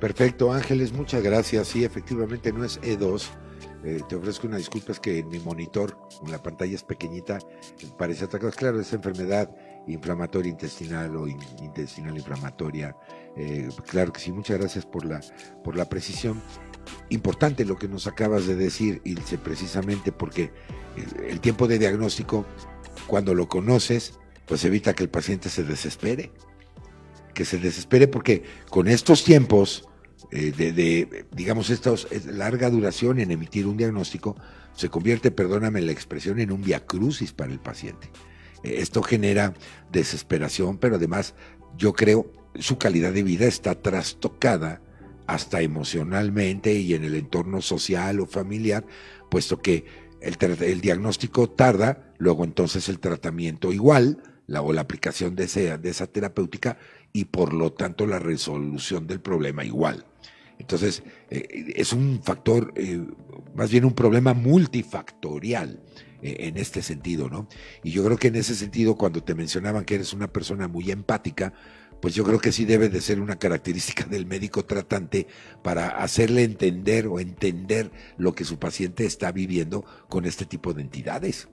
[0.00, 1.68] Perfecto, Ángeles, muchas gracias.
[1.68, 3.28] Sí, efectivamente no es E2.
[3.84, 7.38] Eh, te ofrezco una disculpa, es que en mi monitor, en la pantalla es pequeñita,
[7.96, 8.56] parece otra cosa.
[8.56, 9.50] Claro, es enfermedad
[9.86, 12.96] inflamatoria intestinal o intestinal inflamatoria.
[13.36, 15.20] Eh, claro que sí, muchas gracias por la,
[15.62, 16.42] por la precisión.
[17.08, 20.52] Importante lo que nos acabas de decir, Ilse, precisamente porque
[21.28, 22.44] el, tiempo de diagnóstico,
[23.06, 26.32] cuando lo conoces, pues evita que el paciente se desespere.
[27.32, 29.87] Que se desespere porque con estos tiempos
[30.30, 31.94] eh, de, digamos, esta
[32.26, 34.36] larga duración en emitir un diagnóstico,
[34.74, 38.10] se convierte, perdóname la expresión, en un viacrucis para el paciente.
[38.62, 39.54] Eh, esto genera
[39.90, 41.34] desesperación, pero además
[41.76, 44.82] yo creo su calidad de vida está trastocada
[45.26, 48.86] hasta emocionalmente y en el entorno social o familiar,
[49.30, 49.84] puesto que
[50.20, 55.46] el, diagnóstico tarda, luego entonces el tratamiento igual, la, o la aplicación de,
[55.78, 56.78] de esa terapéutica
[57.12, 60.06] y por lo tanto la resolución del problema igual.
[60.58, 63.00] Entonces, eh, es un factor, eh,
[63.54, 65.80] más bien un problema multifactorial
[66.20, 67.46] eh, en este sentido, ¿no?
[67.82, 70.90] Y yo creo que en ese sentido, cuando te mencionaban que eres una persona muy
[70.90, 71.52] empática,
[72.02, 75.26] pues yo creo que sí debe de ser una característica del médico tratante
[75.62, 80.82] para hacerle entender o entender lo que su paciente está viviendo con este tipo de
[80.82, 81.48] entidades.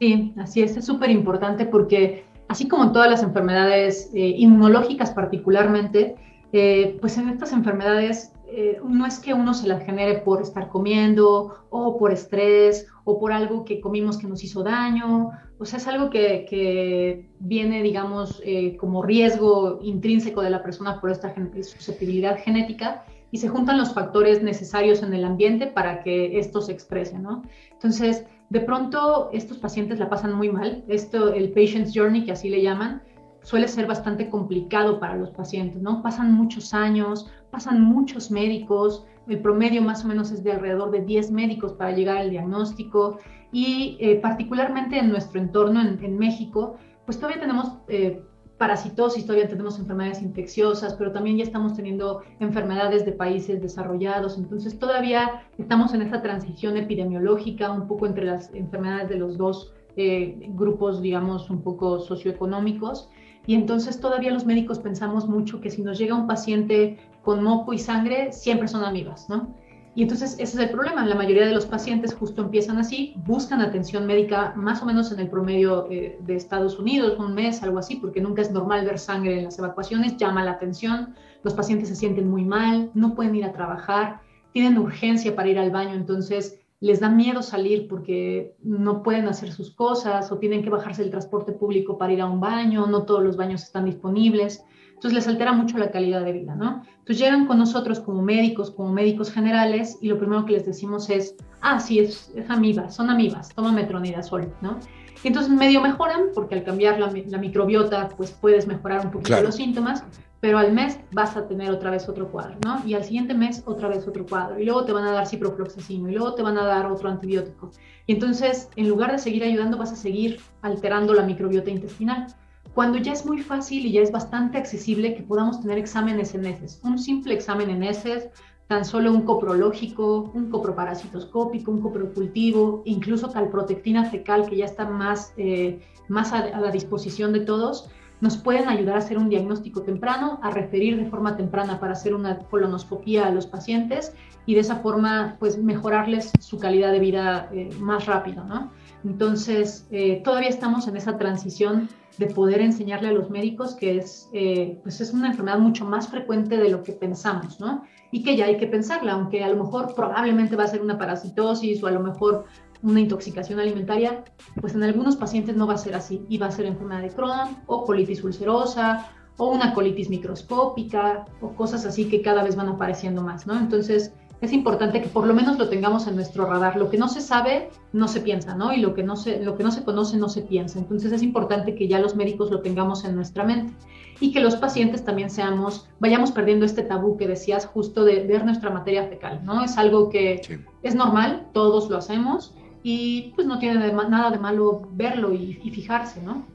[0.00, 6.16] Sí, así es, es súper importante porque así como en todas las enfermedades inmunológicas particularmente,
[6.52, 10.68] eh, pues en estas enfermedades eh, no es que uno se las genere por estar
[10.68, 15.78] comiendo o por estrés o por algo que comimos que nos hizo daño, o sea,
[15.78, 22.38] es algo que, viene, digamos, eh, como riesgo intrínseco de la persona por esta susceptibilidad
[22.38, 27.18] genética y se juntan los factores necesarios en el ambiente para que esto se exprese,
[27.18, 27.42] ¿no?
[27.70, 32.50] Entonces, de pronto estos pacientes la pasan muy mal, esto, el patient's journey, que así
[32.50, 33.02] le llaman,
[33.42, 36.02] suele ser bastante complicado para los pacientes, ¿no?
[36.02, 41.02] Pasan muchos años, pasan muchos médicos, el promedio más o menos es de alrededor de
[41.02, 43.18] 10 médicos para llegar al diagnóstico
[43.52, 48.22] y eh, particularmente en nuestro entorno en, México, pues todavía tenemos eh,
[48.58, 54.78] parasitosis, todavía tenemos enfermedades infecciosas, pero también ya estamos teniendo enfermedades de países desarrollados, entonces
[54.78, 60.48] todavía estamos en esta transición epidemiológica un poco entre las enfermedades de los dos eh,
[60.54, 63.10] grupos, digamos, un poco socioeconómicos.
[63.46, 67.72] Y entonces todavía los médicos pensamos mucho que si nos llega un paciente con moco
[67.72, 69.54] y sangre, siempre son amigas, ¿no?
[69.94, 71.04] Y entonces ese es el problema.
[71.04, 75.20] La mayoría de los pacientes justo empiezan así, buscan atención médica más o menos en
[75.20, 78.98] el promedio eh, de Estados Unidos, un mes, algo así, porque nunca es normal ver
[78.98, 83.34] sangre en las evacuaciones, llama la atención, los pacientes se sienten muy mal, no pueden
[83.34, 84.20] ir a trabajar,
[84.52, 89.52] tienen urgencia para ir al baño, entonces les da miedo salir porque no pueden hacer
[89.52, 93.04] sus cosas o tienen que bajarse el transporte público para ir a un baño, no
[93.04, 94.64] todos los baños están disponibles.
[94.88, 96.82] Entonces les altera mucho la calidad de vida, ¿no?
[96.98, 101.08] Entonces llegan con nosotros como médicos, como médicos generales y lo primero que les decimos
[101.08, 104.80] es, ah, sí, es, es amiba, son amibas, toma metronidazol, ¿no?
[105.22, 109.54] Y entonces medio mejoran porque al cambiar la, microbiota pues puedes mejorar un poquito los
[109.54, 110.04] síntomas,
[110.42, 112.82] pero al mes vas a tener otra vez otro cuadro, ¿no?
[112.84, 116.08] Y al siguiente mes otra vez otro cuadro, y luego te van a dar ciprofloxacino,
[116.08, 117.70] y luego te van a dar otro antibiótico.
[118.08, 122.26] Y entonces, en lugar de seguir ayudando, vas a seguir alterando la microbiota intestinal.
[122.74, 126.44] Cuando ya es muy fácil y ya es bastante accesible que podamos tener exámenes en
[126.44, 126.80] heces.
[126.82, 128.28] Un simple examen en heces,
[128.66, 135.34] tan solo un coprológico, un coproparasitoscópico, un coprocultivo, incluso calprotectina fecal, que ya está más,
[135.36, 135.78] eh,
[136.08, 137.88] más a la disposición de todos,
[138.22, 142.14] nos pueden ayudar a hacer un diagnóstico temprano, a referir de forma temprana para hacer
[142.14, 144.14] una colonoscopía a los pacientes
[144.46, 148.70] y de esa forma pues mejorarles su calidad de vida eh, más rápido, ¿no?
[149.04, 154.28] Entonces, eh, todavía estamos en esa transición de poder enseñarle a los médicos que es,
[154.32, 157.82] eh, pues es una enfermedad mucho más frecuente de lo que pensamos, ¿no?
[158.12, 160.96] Y que ya hay que pensarla, aunque a lo mejor probablemente va a ser una
[160.96, 162.44] parasitosis o a lo mejor
[162.82, 164.24] una intoxicación alimentaria,
[164.60, 167.10] pues en algunos pacientes no va a ser así y va a ser enfermedad de
[167.10, 172.68] Crohn o colitis ulcerosa o una colitis microscópica o cosas así que cada vez van
[172.68, 173.56] apareciendo más, ¿no?
[173.56, 176.76] Entonces, es importante que por lo menos lo tengamos en nuestro radar.
[176.76, 178.72] Lo que no se sabe, no se piensa, ¿no?
[178.72, 180.80] Y lo que no se, lo que no se conoce, no se piensa.
[180.80, 183.72] Entonces es importante que ya los médicos lo tengamos en nuestra mente
[184.18, 188.44] y que los pacientes también seamos, vayamos perdiendo este tabú que decías justo de ver
[188.44, 189.62] nuestra materia fecal, ¿no?
[189.62, 190.42] Es algo que
[190.82, 196.22] es normal, todos lo hacemos y pues no tiene nada de malo verlo y, fijarse,
[196.22, 196.46] ¿no?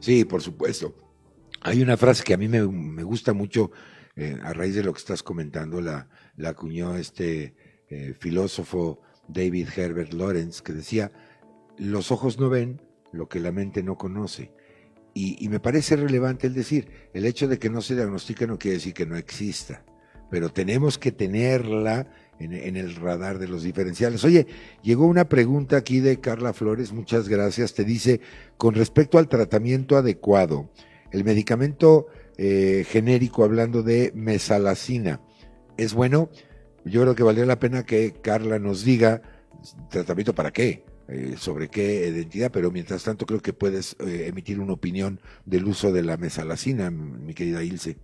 [0.00, 0.94] Sí, por supuesto.
[1.62, 2.62] Hay una frase que a mí me,
[3.02, 3.72] gusta mucho
[4.16, 7.54] eh, a raíz de lo que estás comentando, la, la acuñó este
[7.90, 11.10] eh, filósofo David Herbert Lawrence, que decía,
[11.78, 12.80] los ojos no ven
[13.12, 14.52] lo que la mente no conoce.
[15.14, 18.76] Y, me parece relevante el decir, el hecho de que no se diagnostique no quiere
[18.76, 19.84] decir que no exista,
[20.30, 22.06] pero tenemos que tenerla
[22.38, 24.24] en, el radar de los diferenciales.
[24.24, 24.46] Oye,
[24.82, 27.74] llegó una pregunta aquí de Carla Flores, muchas gracias.
[27.74, 28.20] Te dice,
[28.56, 30.70] con respecto al tratamiento adecuado,
[31.10, 35.20] el medicamento eh, genérico hablando de mesalacina,
[35.76, 36.30] ¿es bueno?
[36.84, 39.22] Yo creo que valdría la pena que Carla nos diga
[39.90, 44.60] tratamiento para qué, eh, sobre qué identidad, pero mientras tanto creo que puedes eh, emitir
[44.60, 47.96] una opinión del uso de la mesalacina, mi querida Ilse.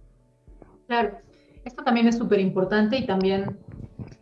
[0.87, 1.18] Claro,
[1.64, 3.59] esto también es súper importante y también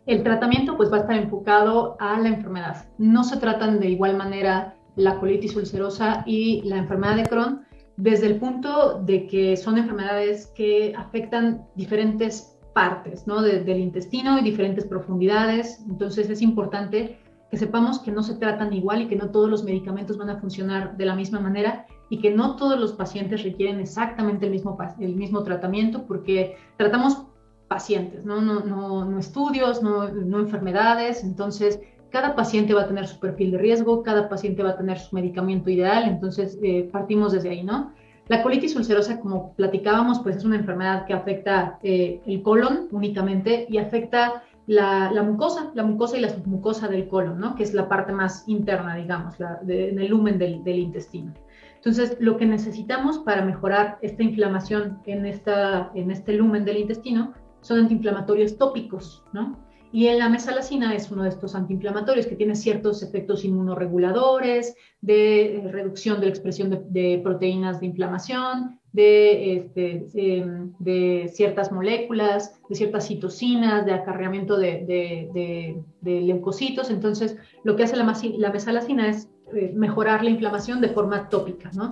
[0.05, 2.87] el tratamiento pues va a estar enfocado a la enfermedad.
[2.97, 7.61] No se tratan de igual manera la colitis ulcerosa y la enfermedad de Crohn,
[7.97, 13.41] desde el punto de que son enfermedades que afectan diferentes partes ¿no?
[13.41, 15.83] del intestino y diferentes profundidades.
[15.87, 17.19] Entonces es importante
[17.51, 20.39] que sepamos que no se tratan igual y que no todos los medicamentos van a
[20.39, 24.77] funcionar de la misma manera y que no todos los pacientes requieren exactamente el mismo,
[24.99, 27.27] el mismo tratamiento porque tratamos
[27.73, 28.59] pacientes, no, no,
[29.05, 31.23] no, estudios, no, no enfermedades.
[31.23, 31.79] Entonces
[32.11, 35.15] cada paciente va a tener su perfil de riesgo, cada paciente va a tener su
[35.15, 37.91] medicamento ideal, entonces eh, partimos desde ahí, ¿no?
[38.27, 43.65] La colitis ulcerosa, como platicábamos, pues es una enfermedad que afecta eh, el colon únicamente
[43.67, 47.55] y afecta la, mucosa, la mucosa y la submucosa del colon, ¿no?
[47.55, 49.33] Que es la parte más interna, digamos,
[49.67, 51.33] en el lumen del, del, intestino.
[51.77, 57.33] Entonces, lo que necesitamos para mejorar esta inflamación en, esta, en este lumen del intestino
[57.63, 59.57] son antiinflamatorios tópicos, ¿no?
[59.93, 65.71] Y la mesalacina es uno de estos antiinflamatorios que tiene ciertos efectos inmunoreguladores, de eh,
[65.71, 72.75] reducción de la expresión de, proteínas de inflamación, de, este, em, de, ciertas moléculas, de
[72.75, 76.89] ciertas citocinas, de acarreamiento de, leucocitos.
[76.89, 81.69] Entonces, lo que hace la, la mesalacina es eh, mejorar la inflamación de forma tópica,
[81.75, 81.91] ¿no?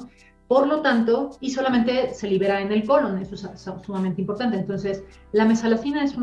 [0.51, 4.57] Por lo tanto, y solamente se libera en el colon, eso es sumamente importante.
[4.57, 6.13] Entonces, la mesalacina es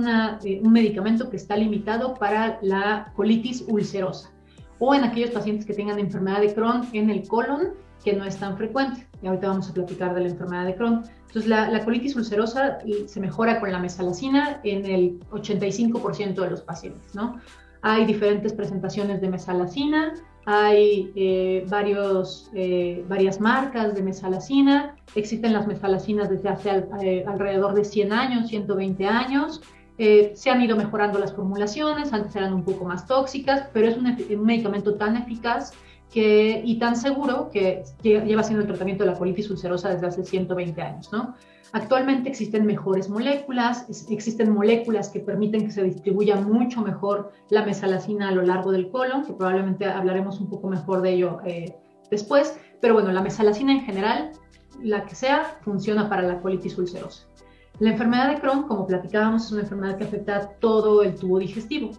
[0.45, 4.31] eh, un medicamento que está limitado para la colitis ulcerosa
[4.81, 7.69] o en aquellos pacientes que tengan enfermedad de Crohn en el colon,
[8.05, 9.09] que no es tan frecuente.
[9.23, 11.05] Y ahorita vamos a platicar de la enfermedad de Crohn.
[11.29, 16.61] Entonces, la, la colitis ulcerosa se mejora con la mesalacina en el 85% de los
[16.61, 17.41] pacientes, ¿no?
[17.81, 20.13] Hay diferentes presentaciones de mesalacina,
[20.51, 27.75] hay eh, varios, eh, varias marcas de mesalacina, existen las mesalacinas desde hace eh, alrededor
[27.75, 29.61] de 100 años, 120 años.
[29.99, 34.07] se han ido mejorando las formulaciones, antes eran un poco más tóxicas, pero es un,
[34.07, 35.73] un medicamento tan eficaz
[36.11, 40.25] que, y tan seguro que lleva siendo el tratamiento de la colitis ulcerosa desde hace
[40.25, 41.35] 120 años, ¿no?
[41.73, 48.29] Actualmente existen mejores moléculas, existen moléculas que permiten que se distribuya mucho mejor la mesalacina
[48.29, 51.75] a lo largo del colon, que probablemente hablaremos un poco mejor de ello eh,
[52.11, 54.33] después, pero bueno, la mesalacina en general,
[54.83, 57.27] la que sea, funciona para la colitis ulcerosa.
[57.81, 61.91] La enfermedad de Crohn, como platicábamos, es una enfermedad que afecta todo el tubo digestivo.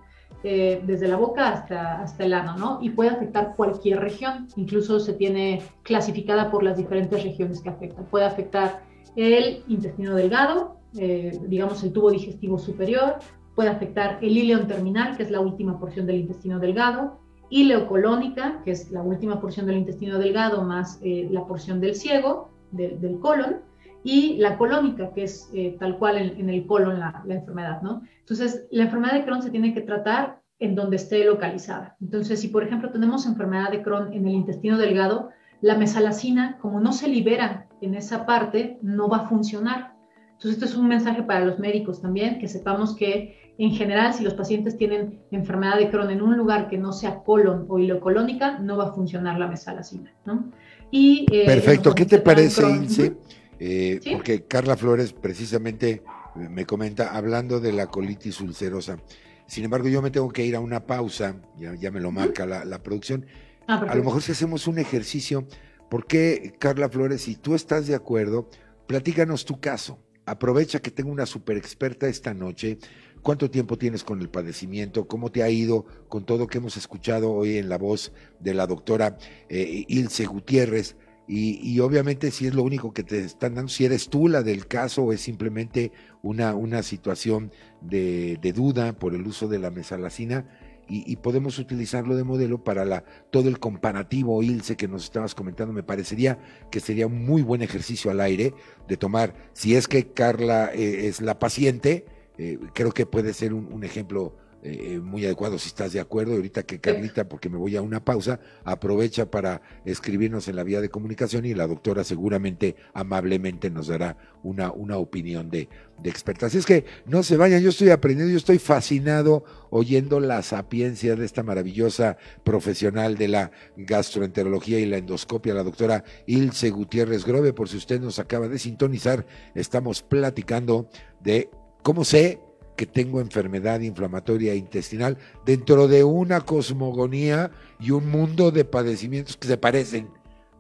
[0.44, 2.80] Eh, desde la boca hasta, hasta el ano, ¿no?
[2.82, 8.04] Y puede afectar cualquier región, incluso se tiene clasificada por las diferentes regiones que afecta.
[8.04, 13.16] Puede afectar el intestino delgado, eh, digamos el tubo digestivo superior,
[13.56, 17.20] puede afectar el ileón terminal, que es la última porción del intestino delgado,
[17.50, 22.50] ileocolónica, que es la última porción del intestino delgado más eh, la porción del ciego,
[22.72, 23.58] del colon,
[24.04, 28.02] y la colónica, que es eh, tal cual en, el colon la, la, enfermedad, ¿no?
[28.20, 31.98] Entonces, la enfermedad de Crohn se tiene que tratar en donde esté localizada.
[32.00, 35.30] Entonces, si por ejemplo tenemos enfermedad de Crohn en el intestino delgado,
[35.62, 39.96] la mesalacina, como no se libera en esa parte, no va a funcionar.
[40.32, 44.24] Entonces, esto es un mensaje para los médicos también, que sepamos que en general, si
[44.24, 48.58] los pacientes tienen enfermedad de Crohn en un lugar que no sea colon o ileocolónica,
[48.60, 50.14] no va a funcionar la mesalacina.
[50.26, 50.50] ¿no?
[50.92, 53.14] Y, eh, Perfecto, ¿qué te parece?
[53.60, 56.04] Eh, porque Carla Flores precisamente
[56.36, 58.98] me comenta, hablando de la colitis ulcerosa.
[59.46, 62.82] Sin embargo, yo me tengo que ir a una pausa, ya, me lo marca la
[62.82, 63.26] producción.
[63.72, 65.48] Ah, a lo mejor si hacemos un ejercicio,
[65.90, 68.50] ¿por qué, Carla Flores, si tú estás de acuerdo,
[68.88, 70.00] platícanos tu caso?
[70.26, 72.80] Aprovecha que tengo una super experta esta noche
[73.22, 75.08] ¿Cuánto tiempo tienes con el padecimiento?
[75.08, 78.66] ¿Cómo te ha ido con todo que hemos escuchado hoy en la voz de la
[78.66, 79.18] doctora
[79.50, 80.96] eh, Ilse Gutiérrez?
[81.32, 84.66] Y, obviamente si es lo único que te están dando, si eres tú la del
[84.66, 85.92] caso o es simplemente
[86.24, 87.52] una, una situación
[87.82, 90.48] de, de duda por el uso de la mesalacina
[90.90, 95.74] y, podemos utilizarlo de modelo para la, todo el comparativo ILSE que nos estabas comentando.
[95.74, 96.40] Me parecería
[96.72, 98.54] que sería un muy buen ejercicio al aire
[98.88, 102.06] de tomar, si es que Carla eh, es la paciente,
[102.38, 106.34] eh, creo que puede ser un ejemplo eh, muy adecuado si estás de acuerdo.
[106.34, 110.82] Ahorita que Carlita, porque me voy a una pausa, aprovecha para escribirnos en la vía
[110.82, 115.70] de comunicación y la doctora seguramente amablemente nos dará una, una opinión de,
[116.02, 116.48] de experta.
[116.48, 121.16] Así es que no se vayan, yo estoy aprendiendo, yo estoy fascinado oyendo la sapiencia
[121.16, 127.54] de esta maravillosa profesional de la gastroenterología y la endoscopia, la doctora Ilse Gutiérrez Grove.
[127.54, 130.90] Por si usted nos acaba de sintonizar, estamos platicando
[131.22, 131.50] de
[131.82, 132.40] cómo sé
[132.80, 139.50] que tengo enfermedad inflamatoria intestinal dentro de una cosmogonía y un mundo de padecimientos que
[139.50, 140.08] se parecen,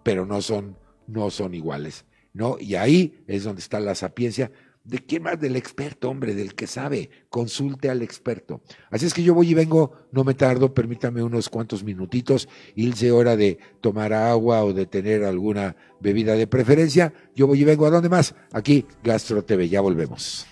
[0.04, 0.76] pero no son,
[1.08, 2.04] no son iguales.
[2.34, 2.58] ¿no?
[2.60, 4.52] Y ahí es donde está la sapiencia.
[4.84, 5.40] ¿De quién más?
[5.40, 7.10] Del experto, hombre, del que sabe.
[7.30, 8.60] Consulte al experto.
[8.92, 13.14] Así es que yo voy y vengo, no me tardo, permítame unos cuantos minutitos, irse
[13.14, 17.14] hora de tomar agua o de tener alguna bebida de preferencia.
[17.34, 18.36] Yo voy y vengo, ¿a dónde más?
[18.52, 20.46] Aquí, Gastro TV, ya volvemos.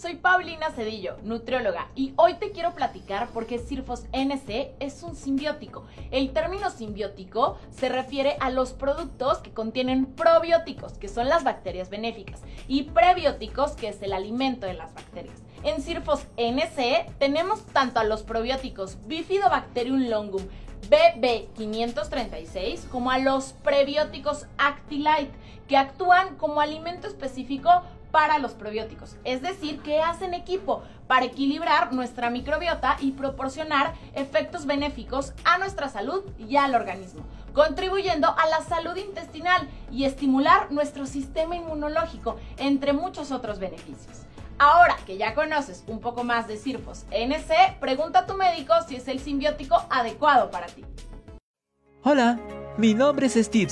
[0.00, 5.84] Soy Paulina Cedillo, nutrióloga, y hoy te quiero platicar porque Sirfos NC es un simbiótico.
[6.10, 11.90] El término simbiótico se refiere a los productos que contienen probióticos, que son las bacterias
[11.90, 15.42] benéficas, y prebióticos, que es el alimento de las bacterias.
[15.64, 20.42] En Sirfos NC tenemos tanto a los probióticos Bifidobacterium longum,
[20.88, 25.32] BB536 como a los prebióticos Actilite,
[25.68, 31.92] que actúan como alimento específico para los probióticos, es decir, que hacen equipo para equilibrar
[31.92, 38.62] nuestra microbiota y proporcionar efectos benéficos a nuestra salud y al organismo, contribuyendo a la
[38.62, 44.26] salud intestinal y estimular nuestro sistema inmunológico, entre muchos otros beneficios.
[44.58, 48.96] Ahora que ya conoces un poco más de Sirfos NC, pregunta a tu médico si
[48.96, 50.84] es el simbiótico adecuado para ti.
[52.02, 52.38] Hola,
[52.76, 53.70] mi nombre es Steve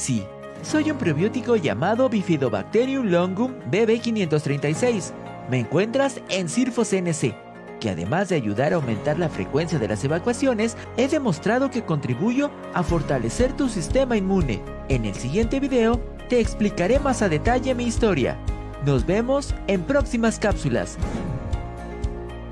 [0.62, 5.12] soy un probiótico llamado Bifidobacterium longum BB536.
[5.50, 7.34] Me encuentras en Sirfos NC,
[7.80, 12.50] que además de ayudar a aumentar la frecuencia de las evacuaciones, he demostrado que contribuyo
[12.74, 14.62] a fortalecer tu sistema inmune.
[14.88, 18.36] En el siguiente video te explicaré más a detalle mi historia.
[18.84, 20.98] Nos vemos en próximas cápsulas.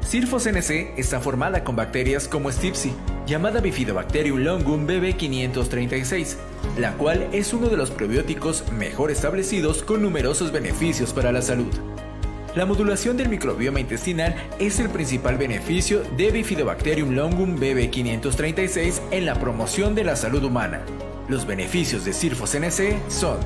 [0.06, 2.92] Sirfos NC está formada con bacterias como Stipsi,
[3.26, 6.36] llamada Bifidobacterium longum BB536,
[6.78, 11.74] la cual es uno de los probióticos mejor establecidos con numerosos beneficios para la salud.
[12.54, 19.34] La modulación del microbioma intestinal es el principal beneficio de Bifidobacterium longum BB536 en la
[19.40, 20.82] promoción de la salud humana.
[21.28, 23.38] Los beneficios de Sirfos NC son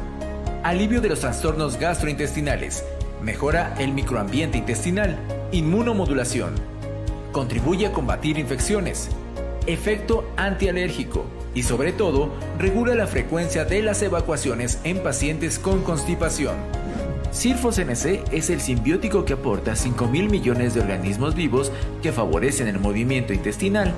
[0.63, 2.85] alivio de los trastornos gastrointestinales,
[3.23, 5.19] mejora el microambiente intestinal,
[5.53, 6.55] inmunomodulación,
[7.33, 9.09] contribuye a combatir infecciones,
[9.67, 11.25] efecto antialérgico
[11.55, 16.57] y sobre todo regula la frecuencia de las evacuaciones en pacientes con constipación.
[17.33, 21.71] Sirfos NC es el simbiótico que aporta 5.000 millones de organismos vivos
[22.03, 23.93] que favorecen el movimiento intestinal.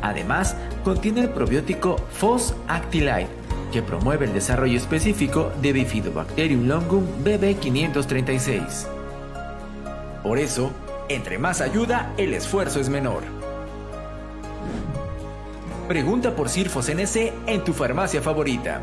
[0.00, 3.28] Además, contiene el probiótico FOS Actilite,
[3.72, 8.86] que promueve el desarrollo específico de Bifidobacterium longum BB536.
[10.22, 10.72] Por eso,
[11.08, 13.22] entre más ayuda, el esfuerzo es menor.
[15.88, 18.82] Pregunta por Sirfos NC en tu farmacia favorita.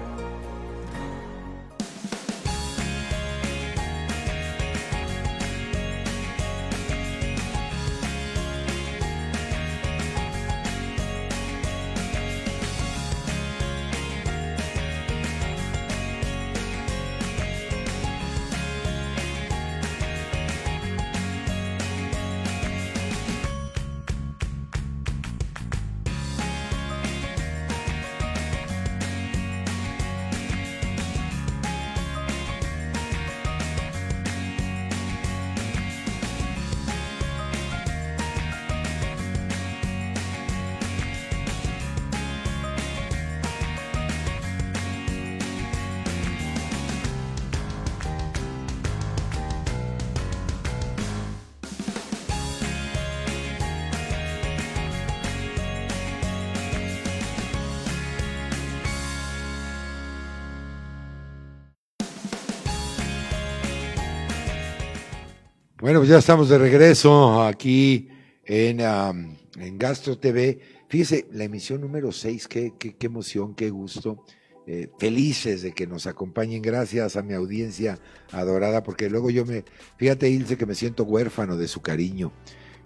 [66.06, 68.10] Pues ya estamos de regreso aquí
[68.43, 70.60] en, en Gastro TV.
[70.88, 74.24] Fíjese, la emisión número 6, qué, qué, emoción, qué gusto.
[74.68, 76.62] Eh, felices de que nos acompañen.
[76.62, 77.97] Gracias a mi audiencia
[78.32, 79.66] adorada, porque luego yo me,
[79.97, 82.32] fíjate, Ilse, que me siento huérfano de su cariño.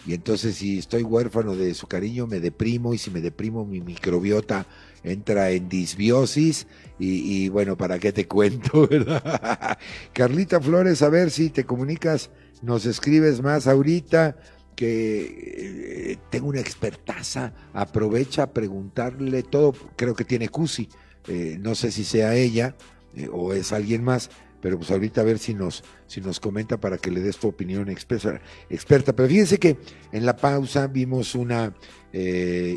[0.06, 3.82] Y entonces si estoy huérfano de su cariño, me deprimo y si me deprimo, mi
[3.82, 4.66] microbiota
[5.04, 6.68] entra en disbiosis
[6.98, 8.88] y, bueno, ¿para qué te cuento?
[8.90, 9.78] ¿verdad?
[10.14, 12.30] Carlita Flores, a ver si te comunicas,
[12.62, 14.36] nos escribes más ahorita
[14.80, 20.88] que eh, tengo una expertaza, aprovecha a preguntarle todo, creo que tiene CUSI,
[21.28, 22.76] eh, no sé si sea ella
[23.14, 24.30] eh, o es alguien más,
[24.62, 27.50] pero pues ahorita a ver si nos, si nos comenta para que le des tu
[27.50, 28.40] opinión experta.
[28.70, 29.14] experta.
[29.14, 29.78] Pero fíjense que
[30.14, 31.74] en la pausa vimos una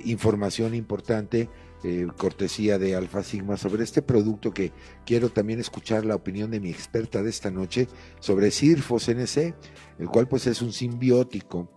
[0.05, 1.49] información importante
[1.85, 4.73] eh, cortesía de Alfa Sigma, sobre este producto que
[5.05, 7.89] quiero también escuchar la opinión de mi experta de esta noche
[8.21, 9.55] sobre Sirfos NC,
[9.99, 11.69] el cual pues es un simbiótico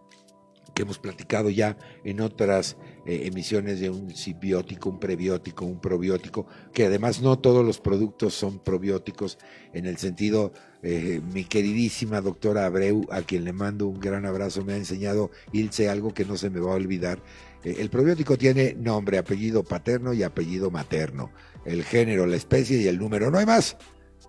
[0.75, 6.45] que hemos platicado ya en otras eh, emisiones de un simbiótico, un prebiótico, un probiótico,
[6.73, 9.39] que además no todos los productos son probióticos,
[9.73, 10.51] en el sentido,
[10.83, 15.31] eh, mi queridísima doctora Abreu, a quien le mando un gran abrazo, me ha enseñado,
[15.53, 17.23] Ilse, algo que no se me va a olvidar,
[17.65, 21.31] el probiótico tiene nombre, apellido paterno y apellido materno,
[21.65, 23.77] el género, la especie y el número, no hay más.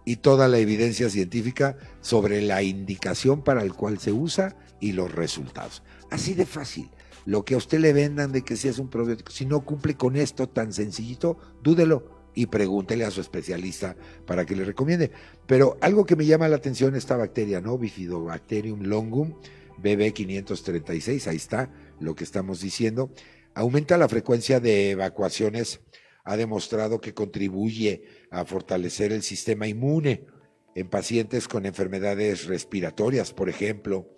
[0.05, 5.12] Y toda la evidencia científica sobre la indicación para el cual se usa y los
[5.12, 5.82] resultados.
[6.11, 6.91] Así de fácil.
[7.26, 9.97] Lo que a usted le vendan de que si es un probiótico, si no cumple
[9.97, 15.11] con esto tan sencillito, dúdelo y pregúntele a su especialista para que le recomiende.
[15.47, 17.76] Pero algo que me llama la atención esta bacteria, ¿no?
[17.78, 19.34] Bifidobacterium longum,
[19.82, 21.70] BB536, ahí está,
[22.01, 23.12] lo que estamos diciendo,
[23.55, 25.80] aumenta la frecuencia de evacuaciones,
[26.24, 30.26] ha demostrado que contribuye a fortalecer el sistema inmune
[30.74, 34.11] en pacientes con enfermedades respiratorias, por ejemplo,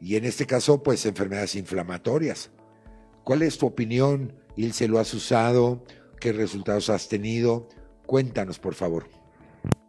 [0.00, 2.50] y en este caso, pues enfermedades inflamatorias.
[3.24, 4.34] ¿Cuál es tu opinión?
[4.56, 5.84] Ilse, ¿lo has usado?
[6.20, 7.68] ¿Qué resultados has tenido?
[8.04, 9.21] Cuéntanos, por favor.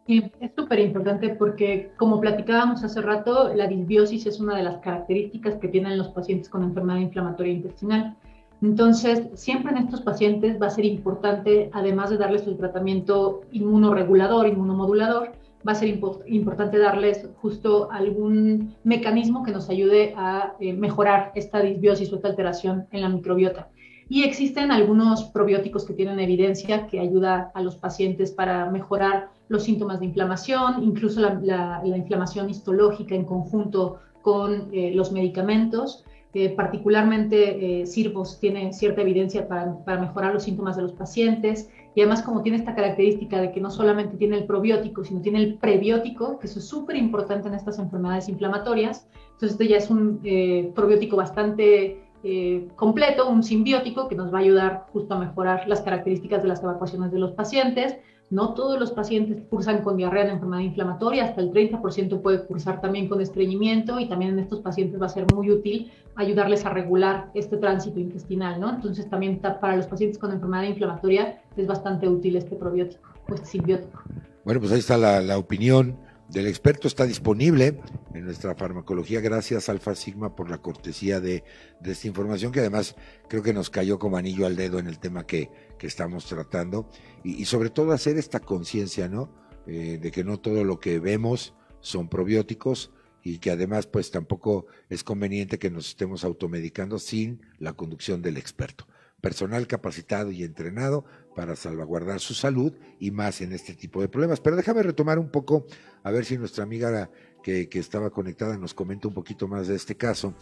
[0.08, 5.56] Es súper importante porque, como platicábamos hace rato, la disbiosis es una de las características
[5.56, 8.18] que tienen los pacientes con enfermedad inflamatoria intestinal.
[8.62, 14.48] Entonces, siempre en estos pacientes va a ser importante, además de darles el tratamiento inmunoregulador,
[14.48, 15.34] inmunomodulador,
[15.68, 15.90] va a ser
[16.28, 22.28] importante darles justo algún mecanismo que nos ayude a eh, mejorar esta disbiosis o esta
[22.30, 23.70] alteración en la microbiota.
[24.14, 29.64] Y existen algunos probióticos que tienen evidencia que ayuda a los pacientes para mejorar los
[29.64, 36.06] síntomas de inflamación, incluso la, inflamación histológica en conjunto con eh, los medicamentos.
[36.36, 41.72] Eh, particularmente eh, Sirvos tiene cierta evidencia para, para, mejorar los síntomas de los pacientes
[41.96, 45.40] y además como tiene esta característica de que no solamente tiene el probiótico, sino tiene
[45.40, 49.08] el prebiótico, que es súper importante en estas enfermedades inflamatorias.
[49.34, 54.38] Entonces este ya es un eh, probiótico bastante eh, completo, un simbiótico que nos va
[54.38, 57.98] a ayudar justo a mejorar las características de las evacuaciones de los pacientes.
[58.30, 62.82] No todos los pacientes cursan con diarrea de enfermedad inflamatoria, hasta el 30% puede cursar
[62.82, 66.70] también con estreñimiento y también en estos pacientes va a ser muy útil ayudarles a
[66.70, 68.70] regular este tránsito intestinal, ¿no?
[68.70, 73.46] Entonces también para los pacientes con enfermedad inflamatoria es bastante útil este probiótico o este
[73.46, 74.02] simbiótico.
[74.46, 75.98] Bueno, pues ahí está la, la opinión
[76.30, 77.80] del experto está disponible
[78.14, 79.22] en nuestra farmacología.
[79.22, 81.44] Gracias Alfa Sigma por la cortesía de,
[81.84, 82.96] esta información que además
[83.28, 85.50] creo que nos cayó como anillo al dedo en el tema que,
[85.84, 86.90] estamos tratando
[87.26, 89.30] y, sobre todo hacer esta conciencia, ¿no?
[89.68, 94.66] Eh, de que no todo lo que vemos son probióticos y que además pues tampoco
[94.90, 98.88] es conveniente que nos estemos automedicando sin la conducción del experto.
[99.24, 104.42] Personal capacitado y entrenado para salvaguardar su salud y más en este tipo de problemas.
[104.42, 105.66] Pero déjame retomar un poco,
[106.04, 107.10] a ver si nuestra amiga
[107.42, 110.34] que, estaba conectada nos comenta un poquito más de este caso.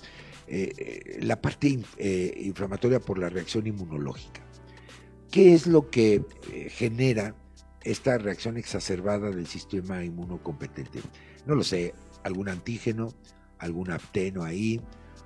[0.48, 4.42] Eh, eh, la parte eh, inflamatoria por la reacción inmunológica.
[5.30, 6.26] ¿Qué es lo que
[6.70, 7.36] genera
[7.84, 11.02] esta reacción exacerbada del sistema inmunocompetente?
[11.46, 13.14] No lo sé, algún antígeno,
[13.60, 14.82] algún apteno ahí,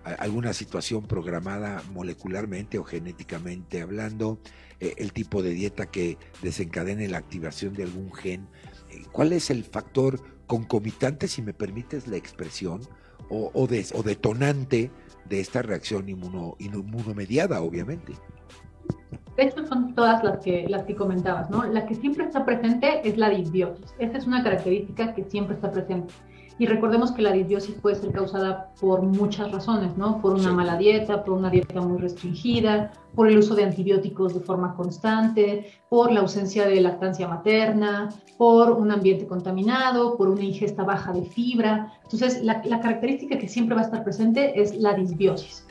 [0.05, 4.39] alguna situación programada molecularmente o genéticamente hablando,
[4.79, 8.47] eh, el tipo de dieta que desencadene la activación de algún gen.
[8.91, 12.81] Eh, ¿Cuál es el factor concomitante, si me permites la expresión,
[13.29, 14.91] o, o, detonante
[15.27, 18.13] de esta reacción inmuno, inmunomediada, obviamente?
[19.35, 21.65] De hecho, son todas las que, las que comentabas, ¿no?
[21.65, 23.95] La que siempre está presente es la disbiosis.
[23.97, 26.13] Esa es una característica que siempre está presente.
[26.57, 30.21] Y recordemos que la disbiosis puede ser causada por muchas razones, ¿no?
[30.21, 34.39] Por una mala dieta, por una dieta muy restringida, por el uso de antibióticos de
[34.39, 40.83] forma constante, por la ausencia de lactancia materna, por un ambiente contaminado, por una ingesta
[40.83, 41.93] baja de fibra.
[42.03, 45.64] Entonces, la, la característica que siempre va a estar presente es la disbiosis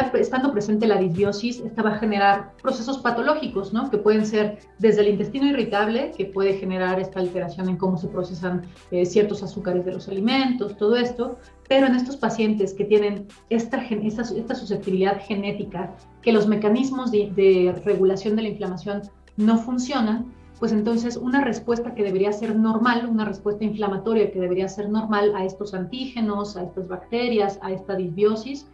[0.00, 3.90] estando presente la disbiosis, esta va a generar procesos patológicos, ¿no?
[3.90, 8.08] Que pueden ser desde el intestino irritable, que puede generar esta alteración en cómo se
[8.08, 11.38] procesan eh, ciertos azúcares de los alimentos, todo esto,
[11.68, 17.32] pero en estos pacientes que tienen esta, esta, esta susceptibilidad genética, que los mecanismos de,
[17.34, 19.02] de regulación de la inflamación
[19.36, 24.68] no funcionan, pues entonces una respuesta que debería ser normal, una respuesta inflamatoria que debería
[24.68, 28.66] ser normal a estos antígenos, a estas bacterias, a esta disbiosis,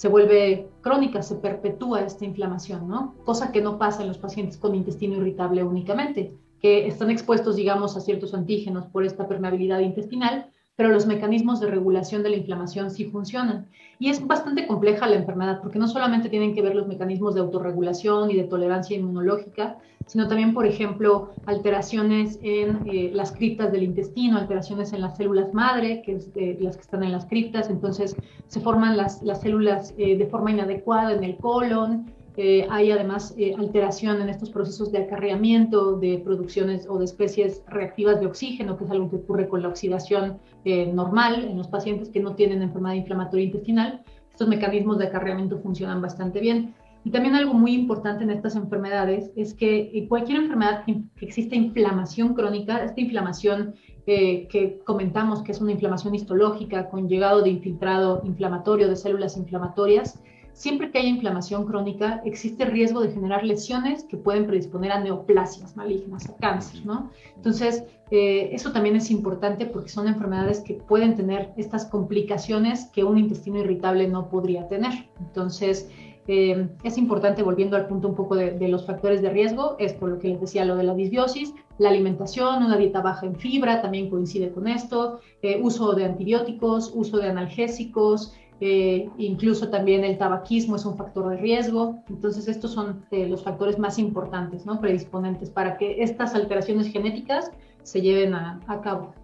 [0.00, 3.16] se vuelve crónica, se perpetúa esta inflamación, ¿no?
[3.26, 7.98] Cosa que no pasa en los pacientes con intestino irritable únicamente, que están expuestos, digamos,
[7.98, 10.50] a ciertos antígenos por esta permeabilidad intestinal,
[10.80, 13.66] pero los mecanismos de regulación de la inflamación sí funcionan.
[13.98, 17.42] Y es bastante compleja la enfermedad, porque no solamente tienen que ver los mecanismos de
[17.42, 19.76] autorregulación y de tolerancia inmunológica,
[20.06, 25.52] sino también, por ejemplo, alteraciones en eh, las criptas del intestino, alteraciones en las células
[25.52, 26.30] madre, que es
[26.62, 28.16] las que están en las criptas, entonces
[28.46, 33.34] se forman las, las células eh, de forma inadecuada en el colon, eh, hay además
[33.36, 38.76] eh, alteración en estos procesos de acarreamiento de producciones o de especies reactivas de oxígeno,
[38.76, 42.34] que es algo que ocurre con la oxidación eh, normal en los pacientes que no
[42.36, 44.04] tienen enfermedad inflamatoria intestinal.
[44.30, 46.74] Estos mecanismos de acarreamiento funcionan bastante bien.
[47.04, 52.34] Y también algo muy importante en estas enfermedades es que cualquier enfermedad que exista inflamación
[52.34, 53.74] crónica, esta inflamación
[54.04, 60.20] que comentamos que es una inflamación histológica con llegado de infiltrado inflamatorio de células inflamatorias,
[60.60, 65.74] Siempre que haya inflamación crónica, existe riesgo de generar lesiones que pueden predisponer a neoplasias
[65.74, 67.08] malignas, a cáncer, ¿no?
[67.34, 73.04] Entonces, eh, eso también es importante porque son enfermedades que pueden tener estas complicaciones que
[73.04, 75.08] un intestino irritable no podría tener.
[75.18, 75.88] Entonces,
[76.28, 80.10] eh, es importante, volviendo al punto un poco de, los factores de riesgo, es por
[80.10, 83.80] lo que les decía lo de la disbiosis, la alimentación, una dieta baja en fibra
[83.80, 90.18] también coincide con esto, eh, uso de antibióticos, uso de analgésicos, eh, incluso también el
[90.18, 92.02] tabaquismo es un factor de riesgo.
[92.10, 94.80] Entonces, estos son eh, los factores más importantes, ¿no?
[94.80, 97.50] Predisponentes para que estas alteraciones genéticas
[97.82, 99.14] se lleven a, cabo.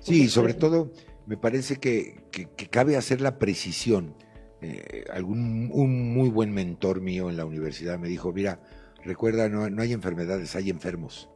[0.00, 0.90] Sí, sobre todo
[1.26, 2.24] me parece que,
[2.70, 4.14] cabe hacer la precisión.
[4.62, 8.60] Eh, algún, un muy buen mentor mío en la universidad me dijo, mira,
[9.04, 11.28] recuerda, no, no hay enfermedades, hay enfermos.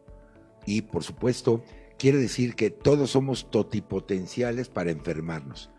[0.64, 1.62] Y por supuesto,
[1.98, 5.71] quiere decir que todos somos totipotenciales para enfermarnos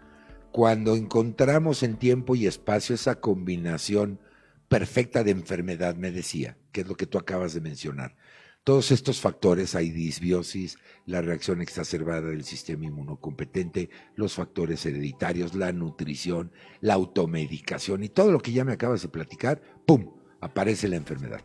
[0.54, 4.20] cuando encontramos en tiempo y espacio esa combinación
[4.68, 8.16] perfecta de enfermedad, me decía, que es lo que tú acabas de mencionar.
[8.64, 10.78] Todos estos factores, hay disbiosis,
[11.08, 16.52] la reacción exacerbada del sistema inmunocompetente, los factores hereditarios, la nutrición,
[16.82, 21.42] la automedicación y todo lo que ya me acabas de platicar, ¡pum!, aparece la enfermedad.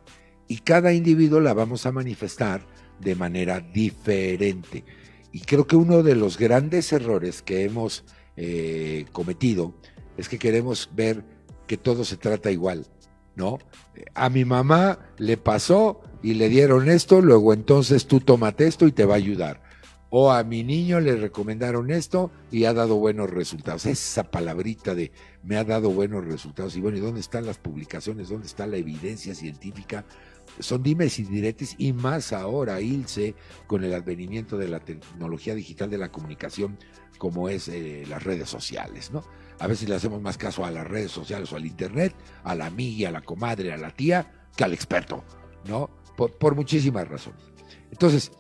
[0.49, 2.67] Y cada individuo la vamos a manifestar
[3.01, 4.85] de manera diferente.
[5.33, 8.05] Y creo que uno de los grandes errores que hemos
[8.41, 9.75] eh, cometido
[10.17, 11.25] es que queremos ver
[11.67, 12.87] que todo se trata igual,
[13.35, 13.59] ¿no?
[14.15, 18.93] A mi mamá le pasó y le dieron esto, luego entonces tú tómate esto y
[18.93, 19.61] te va a ayudar.
[20.11, 23.87] O a mi niño le recomendaron esto y ha dado buenos resultados.
[23.87, 25.11] Esa palabrita de
[25.43, 26.77] me ha dado buenos resultados.
[26.77, 28.29] Y bueno, ¿y dónde están las publicaciones?
[28.29, 30.05] ¿Dónde está la evidencia científica?
[30.61, 33.35] Son dimes y diretes y más ahora, Ilse,
[33.67, 36.79] con el advenimiento de la tecnología digital de la comunicación,
[37.19, 39.25] como es eh, las redes sociales, ¿no?
[39.59, 42.15] A veces le hacemos más caso a las redes sociales o al internet,
[42.45, 45.25] a la amiga, a la comadre, a la tía, que al experto,
[45.67, 45.91] ¿no?
[46.17, 47.43] Por, muchísimas razones.
[47.91, 48.33] Entonces,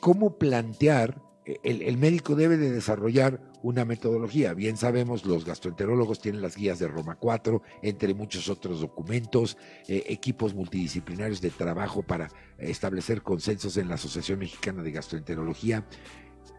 [0.00, 1.22] ¿cómo plantear?
[1.62, 4.52] El, el, médico debe de desarrollar una metodología.
[4.52, 9.56] Bien sabemos, los gastroenterólogos tienen las guías de Roma 4, entre muchos otros documentos,
[9.88, 12.28] eh, equipos multidisciplinarios de trabajo para
[12.58, 15.86] establecer consensos en la Asociación Mexicana de Gastroenterología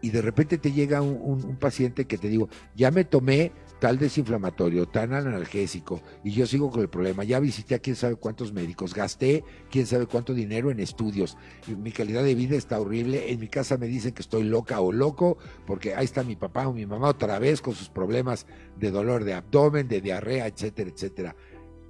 [0.02, 4.86] y de repente te llega un, paciente que te digo, ya me tomé tal desinflamatorio,
[4.86, 7.24] tan analgésico, y yo sigo con el problema.
[7.24, 11.36] Ya visité a quién sabe cuántos médicos, gasté quién sabe cuánto dinero en estudios.
[11.66, 13.32] mi calidad de vida está horrible.
[13.32, 16.68] En mi casa me dicen que estoy loca o loco, porque ahí está mi papá
[16.68, 18.46] o mi mamá otra vez con sus problemas
[18.78, 21.36] de dolor de abdomen, de diarrea, etcétera, etcétera.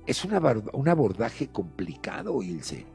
[0.06, 0.40] Es una,
[0.72, 2.86] un abordaje complicado, Ilse.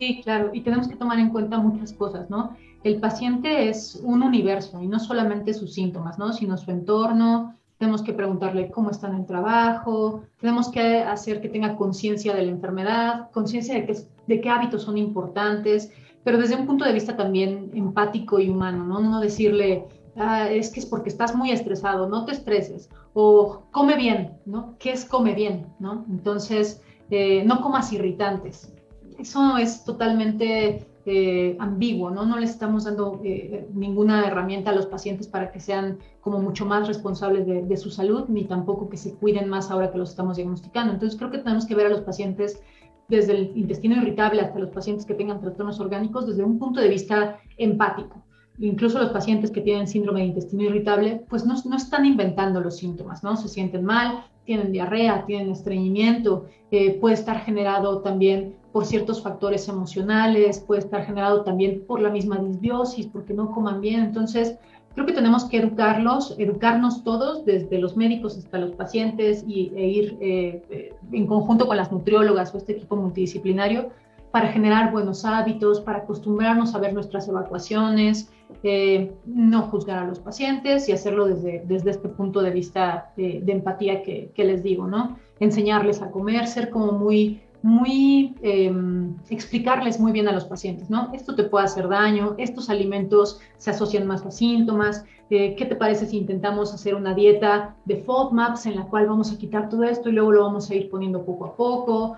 [0.00, 2.56] Sí, claro, y tenemos que tomar en cuenta muchas cosas, ¿no?
[2.82, 6.32] El paciente es un universo y no solamente sus síntomas, ¿no?
[6.32, 7.56] sino su entorno.
[7.78, 12.42] Tenemos que preguntarle cómo está en el trabajo, tenemos que hacer que tenga conciencia de
[12.42, 15.90] la enfermedad, conciencia de, de qué hábitos son importantes,
[16.22, 19.00] pero desde un punto de vista también empático y humano, ¿no?
[19.00, 23.96] No decirle, ah, es que es porque estás muy estresado, no te estreses, o come
[23.96, 24.76] bien, ¿no?
[24.78, 26.04] ¿Qué es come bien, ¿no?
[26.10, 28.74] Entonces, eh, no comas irritantes.
[29.18, 32.26] Eso es totalmente eh, ambiguo, ¿no?
[32.26, 36.66] No le estamos dando eh, ninguna herramienta a los pacientes para que sean como mucho
[36.66, 40.36] más responsables de, su salud, ni tampoco que se cuiden más ahora que los estamos
[40.36, 40.92] diagnosticando.
[40.92, 42.62] Entonces creo que tenemos que ver a los pacientes
[43.08, 46.88] desde el intestino irritable hasta los pacientes que tengan trastornos orgánicos desde un punto de
[46.88, 48.22] vista empático.
[48.58, 52.76] Incluso los pacientes que tienen síndrome de intestino irritable, pues no, no están inventando los
[52.76, 53.36] síntomas, ¿no?
[53.36, 59.68] Se sienten mal, tienen diarrea, tienen estreñimiento, eh, puede estar generado también por ciertos factores
[59.68, 64.00] emocionales, puede estar generado también por la misma disbiosis, porque no coman bien.
[64.00, 64.58] Entonces,
[64.92, 69.86] creo que tenemos que educarlos, educarnos todos, desde los médicos hasta los pacientes, y, e
[69.86, 73.90] ir eh, en conjunto con las nutriólogas o este equipo multidisciplinario
[74.32, 78.32] para generar buenos hábitos, para acostumbrarnos a ver nuestras evacuaciones,
[78.62, 83.42] eh, no juzgar a los pacientes y hacerlo desde, desde este punto de vista de,
[83.46, 85.16] empatía que, que, les digo, ¿no?
[85.38, 91.10] Enseñarles a comer, ser como muy muy em, explicarles muy bien a los pacientes, ¿no?
[91.12, 95.76] Esto te puede hacer daño, estos alimentos se asocian más a síntomas, eh, ¿qué te
[95.76, 99.84] parece si intentamos hacer una dieta de FODMAPs en la cual vamos a quitar todo
[99.84, 102.16] esto y luego lo vamos a ir poniendo poco a poco?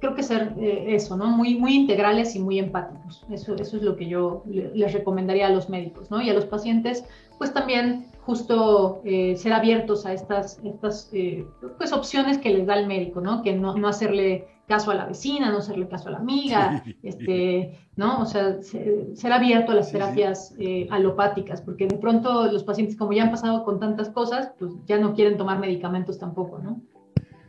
[0.00, 1.26] Creo que ser eh, eso, ¿no?
[1.26, 3.24] Muy, muy integrales y muy empáticos.
[3.30, 6.20] Eso, eso es lo que yo les recomendaría a los médicos, ¿no?
[6.20, 7.04] Y a los pacientes,
[7.38, 11.46] pues también justo eh, ser abiertos a estas, estas eh,
[11.78, 13.40] pues opciones que les da el médico, ¿no?
[13.40, 17.78] Que no, no, hacerle caso a la vecina, no hacerle caso a la amiga, este,
[17.94, 18.20] ¿no?
[18.22, 23.12] O sea, ser, abierto a las terapias eh, alopáticas, porque de pronto los pacientes, como
[23.12, 26.80] ya han pasado con tantas cosas, pues ya no quieren tomar medicamentos tampoco, ¿no?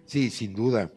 [0.06, 0.92] Sí, sin duda.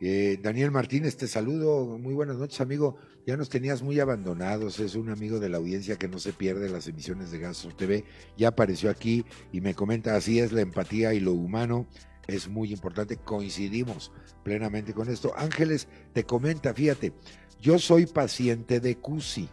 [0.00, 1.98] Eh, Daniel Martínez, te saludo.
[1.98, 2.96] Muy buenas noches, amigo.
[3.26, 4.78] Ya nos tenías muy abandonados.
[4.78, 8.04] Es un amigo de la audiencia que no se pierde las emisiones de Gastro TV.
[8.36, 11.88] Ya apareció aquí y me comenta: así es la empatía y lo humano.
[12.28, 13.16] Es muy importante.
[13.16, 14.12] Coincidimos
[14.44, 15.32] plenamente con esto.
[15.36, 17.12] Ángeles te comenta: fíjate,
[17.60, 19.48] yo soy paciente de CUSI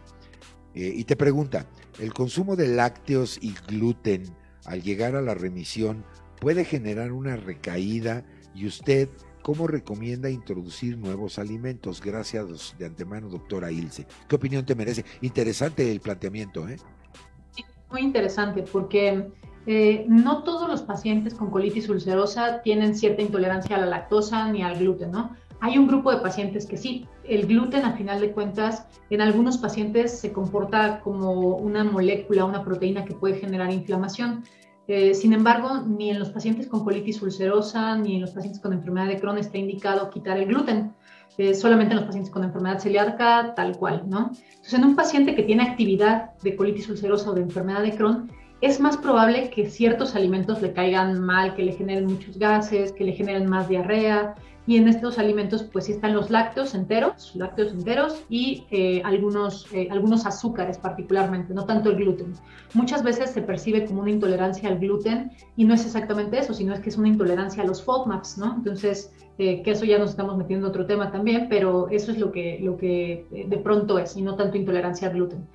[0.74, 1.66] eh, y te pregunta:
[1.98, 4.22] ¿el consumo de lácteos y gluten
[4.64, 6.04] al llegar a la remisión
[6.40, 8.24] puede generar una recaída?
[8.54, 9.10] Y usted
[9.46, 12.02] ¿Cómo recomienda introducir nuevos alimentos?
[12.04, 14.04] Gracias de antemano, doctora Ilse.
[14.26, 15.04] ¿Qué opinión te merece?
[15.20, 16.78] Interesante el planteamiento, ¿eh?
[17.88, 19.30] Muy interesante, porque
[19.68, 24.64] eh, no todos los pacientes con colitis ulcerosa tienen cierta intolerancia a la lactosa ni
[24.64, 25.36] al gluten, ¿no?
[25.60, 27.06] Hay un grupo de pacientes que sí.
[27.22, 32.64] El gluten, a final de cuentas, en algunos pacientes se comporta como una molécula, una
[32.64, 34.42] proteína que puede generar inflamación.
[34.88, 38.72] Eh, sin embargo, ni en los pacientes con colitis ulcerosa ni en los pacientes con
[38.72, 40.92] enfermedad de Crohn está indicado quitar el gluten.
[41.38, 44.30] Eh, solamente en los pacientes con enfermedad celíaca, tal cual, ¿no?
[44.32, 48.30] Entonces, en un paciente que tiene actividad de colitis ulcerosa o de enfermedad de Crohn,
[48.62, 53.04] es más probable que ciertos alimentos le caigan mal, que le generen muchos gases, que
[53.04, 54.34] le generen más diarrea,
[54.66, 59.72] y en estos alimentos pues sí están los lácteos enteros, lácteos enteros y eh, algunos,
[59.72, 62.34] eh, algunos azúcares particularmente, no tanto el gluten.
[62.74, 66.74] Muchas veces se percibe como una intolerancia al gluten y no es exactamente eso, sino
[66.74, 68.54] es que es una intolerancia a los FODMAPs, ¿no?
[68.56, 72.18] Entonces, eh, que eso ya nos estamos metiendo en otro tema también, pero eso es
[72.18, 75.46] lo que, lo que de pronto es y no tanto intolerancia al gluten.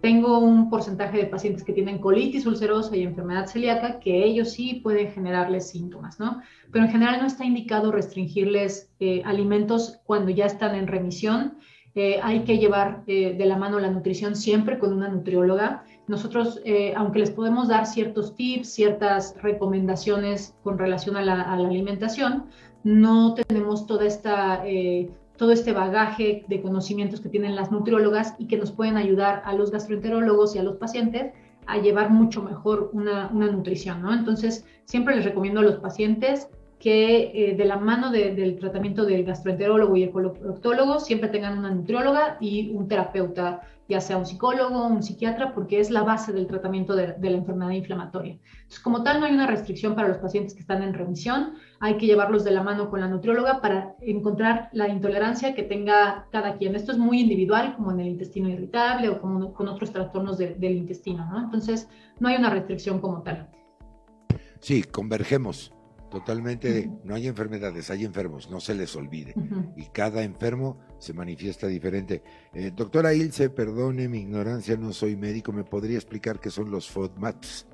[0.00, 4.80] Tengo un porcentaje de pacientes que tienen colitis ulcerosa y enfermedad celíaca que ellos sí
[4.82, 6.40] pueden generarles síntomas, ¿no?
[6.72, 11.58] Pero en general no está indicado restringirles eh, alimentos cuando ya están en remisión.
[11.94, 15.84] Eh, hay que llevar eh, de la mano la nutrición siempre con una nutrióloga.
[16.08, 16.60] Nosotros,
[16.96, 22.46] aunque les podemos dar ciertos tips, ciertas recomendaciones con relación a la, a la alimentación,
[22.82, 24.64] no tenemos toda esta
[25.40, 29.54] todo este bagaje de conocimientos que tienen las nutriólogas y que nos pueden ayudar a
[29.54, 31.32] los gastroenterólogos y a los pacientes
[31.66, 34.12] a llevar mucho mejor una, nutrición, ¿no?
[34.12, 39.24] Entonces, siempre les recomiendo a los pacientes que eh, de la mano del tratamiento del
[39.24, 44.86] gastroenterólogo y el proctólogo siempre tengan una nutrióloga y un terapeuta ya sea un psicólogo,
[44.86, 48.34] un psiquiatra, porque es la base del tratamiento de, la enfermedad inflamatoria.
[48.34, 51.96] Entonces, como tal, no hay una restricción para los pacientes que están en remisión, hay
[51.96, 56.56] que llevarlos de la mano con la nutrióloga para encontrar la intolerancia que tenga cada
[56.56, 56.76] quien.
[56.76, 60.76] Esto es muy individual, como en el intestino irritable o como con otros trastornos del
[60.76, 61.42] intestino, ¿no?
[61.42, 61.88] Entonces,
[62.20, 63.50] no hay una restricción como tal.
[64.60, 65.72] Sí, convergemos
[66.10, 69.34] totalmente, no hay enfermedades, hay enfermos, no se les olvide.
[69.76, 72.22] Y cada enfermo se manifiesta diferente.
[72.52, 76.90] Eh, doctora Ilse, perdone mi ignorancia, no soy médico, ¿me podría explicar qué son los
[76.90, 77.66] FODMAPs?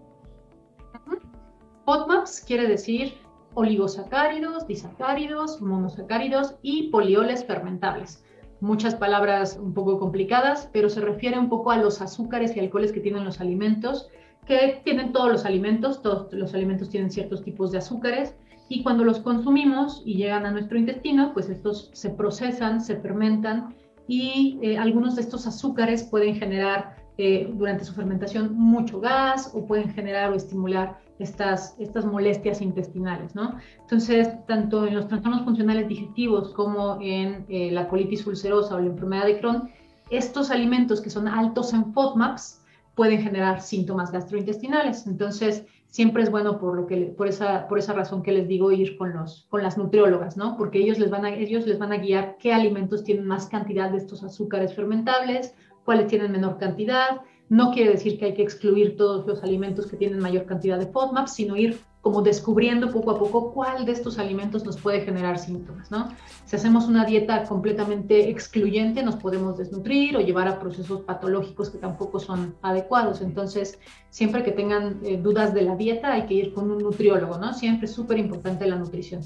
[1.85, 3.15] FODMAPs quiere decir
[3.55, 8.23] oligosacáridos, disacáridos, monosacáridos y polioles fermentables.
[8.61, 12.93] Muchas palabras un poco complicadas, pero se refiere un poco a los azúcares y alcoholes
[12.93, 14.09] que tienen los alimentos
[14.47, 18.35] que tienen todos los alimentos, todos los alimentos tienen ciertos tipos de azúcares
[18.69, 23.75] y cuando los consumimos y llegan a nuestro intestino, pues estos se procesan, se fermentan
[24.09, 29.67] y eh, algunos de estos azúcares pueden generar eh, durante su fermentación mucho gas o
[29.67, 33.57] pueden generar o estimular estas, estas molestias intestinales, ¿no?
[33.81, 38.87] Entonces, tanto en los trastornos funcionales digestivos como en eh, la colitis ulcerosa o la
[38.87, 39.71] enfermedad de Crohn,
[40.11, 42.61] estos alimentos que son altos en FODMAPs
[42.97, 45.07] pueden generar síntomas gastrointestinales.
[45.07, 48.73] Entonces, siempre es bueno por, lo que, por, esa, por esa razón que les digo
[48.73, 50.57] ir con, los, con las nutriólogas, ¿no?
[50.57, 53.91] Porque ellos les, van a, ellos les van a guiar qué alimentos tienen más cantidad
[53.91, 57.21] de estos azúcares fermentables, cuáles tienen menor cantidad.
[57.49, 60.87] No quiere decir que hay que excluir todos los alimentos que tienen mayor cantidad de
[60.87, 65.41] FODMAP, sino ir como descubriendo poco a poco cuál de estos alimentos nos puede generar
[65.41, 66.09] síntomas, ¿no?
[66.45, 71.79] Si hacemos una dieta completamente excluyente, nos podemos desnutrir o llevar a procesos patológicos que
[71.79, 73.23] tampoco son adecuados.
[73.23, 73.81] Entonces,
[74.11, 77.53] siempre que tengan eh, dudas de la dieta, hay que ir con un nutriólogo, ¿no?
[77.53, 79.23] Siempre es súper importante la nutrición.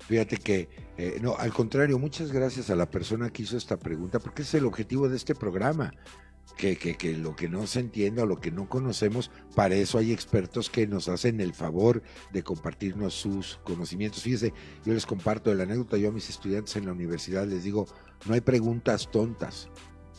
[0.00, 4.18] Fíjate que, eh, no, al contrario, muchas gracias a la persona que hizo esta pregunta,
[4.18, 5.92] porque es el objetivo de este programa
[6.60, 10.68] que, que, lo que no se entienda lo que no conocemos, para eso hay expertos
[10.68, 12.02] que nos hacen el favor
[12.32, 14.22] de compartirnos sus conocimientos.
[14.22, 14.52] Fíjese,
[14.84, 17.86] yo les comparto la anécdota, yo a mis estudiantes en la universidad les digo,
[18.26, 19.70] no hay preguntas tontas.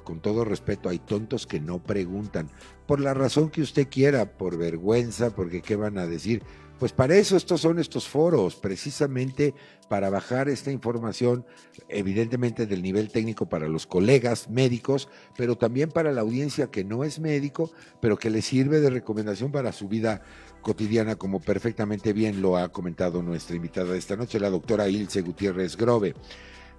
[0.03, 2.49] Con todo respeto, hay tontos que no preguntan,
[2.87, 6.41] por la razón que usted quiera, por vergüenza, porque qué van a decir,
[6.81, 9.53] pues para eso estos son estos foros, precisamente
[9.87, 11.45] para bajar esta información,
[11.89, 15.07] evidentemente del nivel técnico para los colegas médicos,
[15.37, 17.69] pero también para la audiencia que no es médico,
[18.01, 20.23] pero que le sirve de recomendación para su vida
[20.63, 25.21] cotidiana, como perfectamente bien lo ha comentado nuestra invitada de esta noche, la doctora Ilse
[25.21, 26.15] Gutiérrez Grove.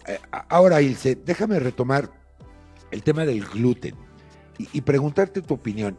[0.08, 2.10] Eh, ahora, Ilse, déjame retomar
[2.90, 3.94] el tema del gluten
[4.58, 5.96] y, y preguntarte tu opinión.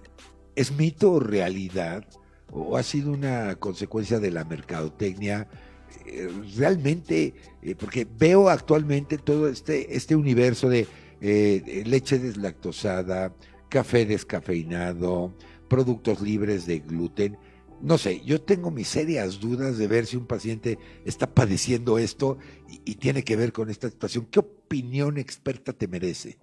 [0.58, 2.06] ¿Es mito o realidad?
[2.54, 5.48] O ha sido una consecuencia de la mercadotecnia?
[6.06, 6.28] Eh,
[6.58, 10.88] realmente, eh, porque veo actualmente todo este, este universo de
[11.22, 13.34] eh, leche deslactosada,
[13.70, 15.36] café descafeinado,
[15.70, 17.38] productos libres de gluten.
[17.82, 22.38] No sé, yo tengo mis serias dudas de ver si un paciente está padeciendo esto
[22.86, 24.28] y tiene que ver con esta situación.
[24.30, 26.38] ¿Qué opinión experta te merece?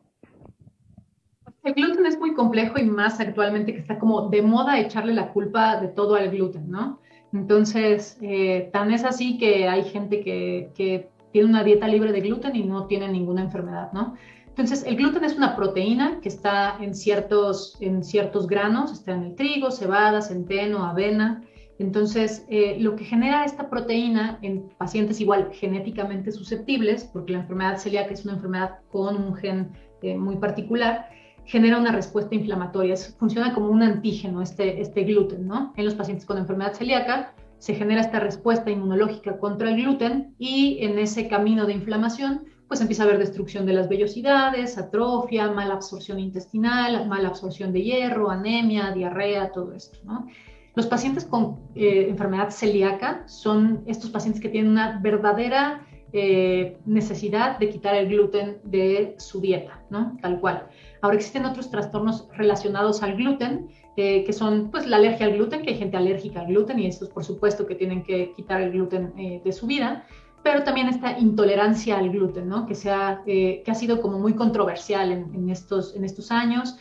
[1.62, 5.32] El gluten es muy complejo y más actualmente que está como de moda echarle la
[5.32, 7.00] culpa de todo al gluten, ¿no?
[7.32, 12.56] Entonces, eh, tan es así que hay gente que, tiene una dieta libre de gluten
[12.56, 14.14] y no tiene ninguna enfermedad, ¿no?
[14.48, 19.22] Entonces, el gluten es una proteína que está en ciertos, en ciertos granos, está en
[19.22, 21.44] el trigo, cebada, centeno, avena.
[21.78, 27.78] Entonces, eh, lo que genera esta proteína en pacientes igual genéticamente susceptibles, porque la enfermedad
[27.78, 29.70] celíaca es una enfermedad con un gen
[30.02, 31.08] eh, muy particular,
[31.50, 32.94] genera una respuesta inflamatoria.
[33.18, 35.72] funciona como un antígeno este, este gluten, ¿no?
[35.76, 40.78] En los pacientes con enfermedad celíaca se genera esta respuesta inmunológica contra el gluten y
[40.80, 45.74] en ese camino de inflamación pues empieza a haber destrucción de las vellosidades, atrofia, mala
[45.74, 50.28] absorción intestinal, mala absorción de hierro, anemia, diarrea, todo esto, ¿no?
[50.76, 57.58] Los pacientes con eh, enfermedad celíaca son estos pacientes que tienen una verdadera eh, necesidad
[57.58, 60.16] de quitar el gluten de su dieta, ¿no?
[60.22, 60.68] Tal cual.
[61.02, 65.62] Ahora existen otros trastornos relacionados al gluten, eh, que son pues la alergia al gluten,
[65.62, 68.72] que hay gente alérgica al gluten y estos por supuesto que tienen que quitar el
[68.72, 70.04] gluten eh, de su vida,
[70.42, 72.66] pero también esta intolerancia al gluten, ¿no?
[72.66, 76.76] que, sea, eh, que ha sido como muy controversial en, estos, en estos años,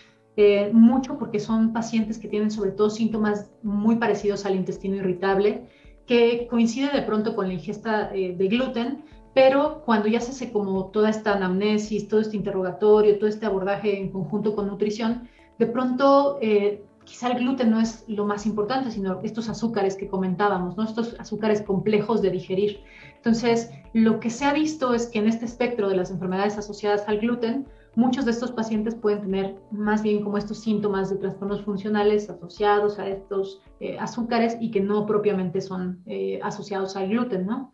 [0.71, 5.67] mucho porque son pacientes que tienen sobre todo síntomas muy parecidos al intestino irritable,
[6.05, 9.03] que coincide de pronto con la ingesta de gluten,
[9.33, 13.99] pero cuando ya se hace como toda esta anamnesis, todo este interrogatorio, todo este abordaje
[13.99, 18.91] en conjunto con nutrición, de pronto eh, quizá el gluten no es lo más importante,
[18.91, 20.83] sino estos azúcares que comentábamos, ¿no?
[20.83, 22.81] estos azúcares complejos de digerir.
[23.15, 27.03] Entonces, lo que se ha visto es que en este espectro de las enfermedades asociadas
[27.07, 31.63] al gluten, muchos de estos pacientes pueden tener más bien como estos síntomas de trastornos
[31.63, 37.47] funcionales asociados a estos eh, azúcares y que no propiamente son eh, asociados al gluten,
[37.47, 37.71] ¿no?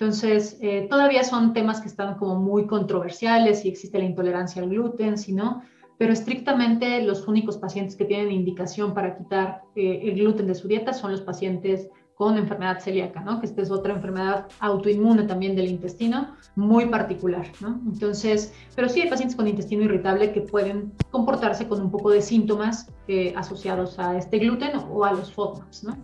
[0.00, 4.68] Entonces, eh, todavía son temas que están como muy controversiales, si existe la intolerancia al
[4.68, 5.62] gluten, si no,
[5.98, 10.68] pero estrictamente los únicos pacientes que tienen indicación para quitar eh, el gluten de su
[10.68, 13.40] dieta son los pacientes con enfermedad celíaca, ¿no?
[13.40, 17.80] Que esta es otra enfermedad autoinmune también del intestino, muy particular, ¿no?
[17.86, 22.22] Entonces, pero sí hay pacientes con intestino irritable que pueden comportarse con un poco de
[22.22, 25.96] síntomas eh, asociados a este gluten o a los FODMAPs, ¿no?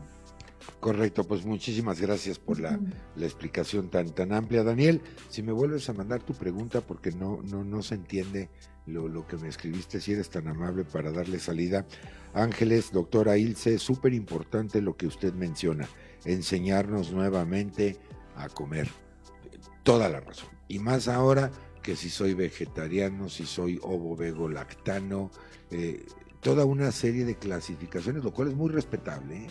[0.80, 2.78] Correcto, pues muchísimas gracias por la,
[3.16, 4.62] la, explicación tan, tan amplia.
[4.62, 8.50] Daniel, si me vuelves a mandar tu pregunta porque no, no, no se entiende
[8.86, 11.86] lo, lo que me escribiste, si eres tan amable para darle salida.
[12.34, 15.88] Ángeles, doctora Ilse, súper importante lo que usted menciona,
[16.24, 17.98] enseñarnos nuevamente
[18.36, 18.88] a comer.
[19.82, 20.48] Toda la razón.
[20.68, 21.50] Y más ahora
[21.82, 25.30] que si soy vegetariano, si soy ovo, vego, lactano,
[25.70, 26.04] eh,
[26.40, 29.44] toda una serie de clasificaciones, lo cual es muy respetable.
[29.44, 29.46] ¿eh?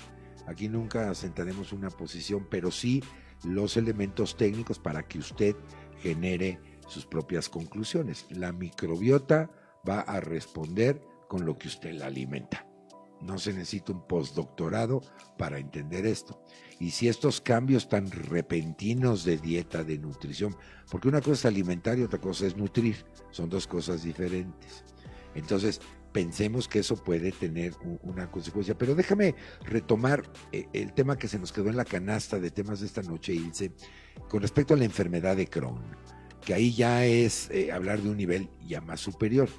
[0.48, 3.04] Aquí nunca asentaremos una posición, pero sí
[3.44, 5.56] los elementos técnicos para que usted
[6.02, 8.26] genere sus propias conclusiones.
[8.30, 9.50] La microbiota
[9.88, 12.68] va a responder con lo que usted la alimenta.
[13.22, 15.02] No se necesita un postdoctorado
[15.38, 16.44] para entender esto.
[16.80, 20.58] Y si estos cambios tan repentinos de dieta, de nutrición,
[20.92, 24.84] porque una cosa es alimentar y otra cosa es nutrir, son dos cosas diferentes.
[25.36, 25.80] Entonces,
[26.14, 28.78] pensemos que eso puede tener una consecuencia.
[28.78, 32.80] Pero déjame retomar eh, el tema que se nos quedó en la canasta de temas
[32.80, 33.72] de esta noche, Ilse,
[34.30, 35.82] con respecto a la enfermedad de Crohn,
[36.46, 39.50] que ahí ya es eh, hablar de un nivel ya más superior.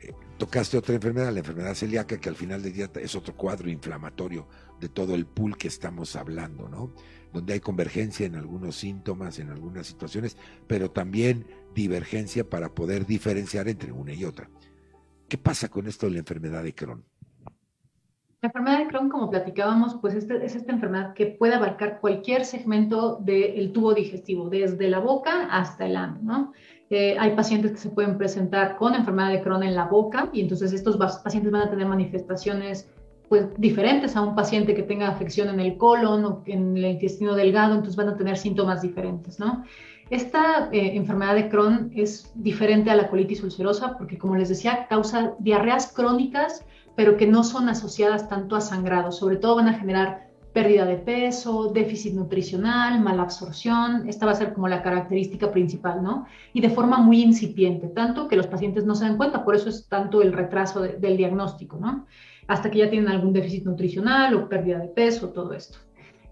[0.00, 3.68] Eh, tocaste otra enfermedad, la enfermedad celíaca, que al final del día es otro cuadro
[3.68, 4.48] inflamatorio
[4.80, 6.94] de todo el pool que estamos hablando, ¿no?
[7.32, 10.36] Donde hay convergencia en algunos síntomas, en algunas situaciones,
[10.68, 11.44] pero también
[11.74, 14.48] divergencia para poder diferenciar entre una y otra.
[15.28, 17.04] ¿Qué pasa con esto de la enfermedad de Crohn?
[18.40, 22.44] La enfermedad de Crohn, como platicábamos, pues este, es esta enfermedad que puede abarcar cualquier
[22.44, 26.52] segmento del tubo digestivo, desde la boca hasta el ano, ¿no?
[26.88, 30.40] Eh, hay pacientes que se pueden presentar con enfermedad de Crohn en la boca y
[30.40, 32.88] entonces estos pacientes van a tener manifestaciones
[33.28, 37.34] pues diferentes a un paciente que tenga afección en el colon o en el intestino
[37.34, 39.64] delgado, entonces van a tener síntomas diferentes, ¿no?
[40.10, 44.86] Esta eh, enfermedad de Crohn es diferente a la colitis ulcerosa porque, como les decía,
[44.88, 46.64] causa diarreas crónicas,
[46.96, 49.12] pero que no son asociadas tanto a sangrado.
[49.12, 54.08] Sobre todo van a generar pérdida de peso, déficit nutricional, mala absorción.
[54.08, 56.26] Esta va a ser como la característica principal, ¿no?
[56.54, 59.68] Y de forma muy incipiente, tanto que los pacientes no se dan cuenta, por eso
[59.68, 62.06] es tanto el retraso del diagnóstico, ¿no?
[62.46, 65.78] Hasta que ya tienen algún déficit nutricional o pérdida de peso, todo esto.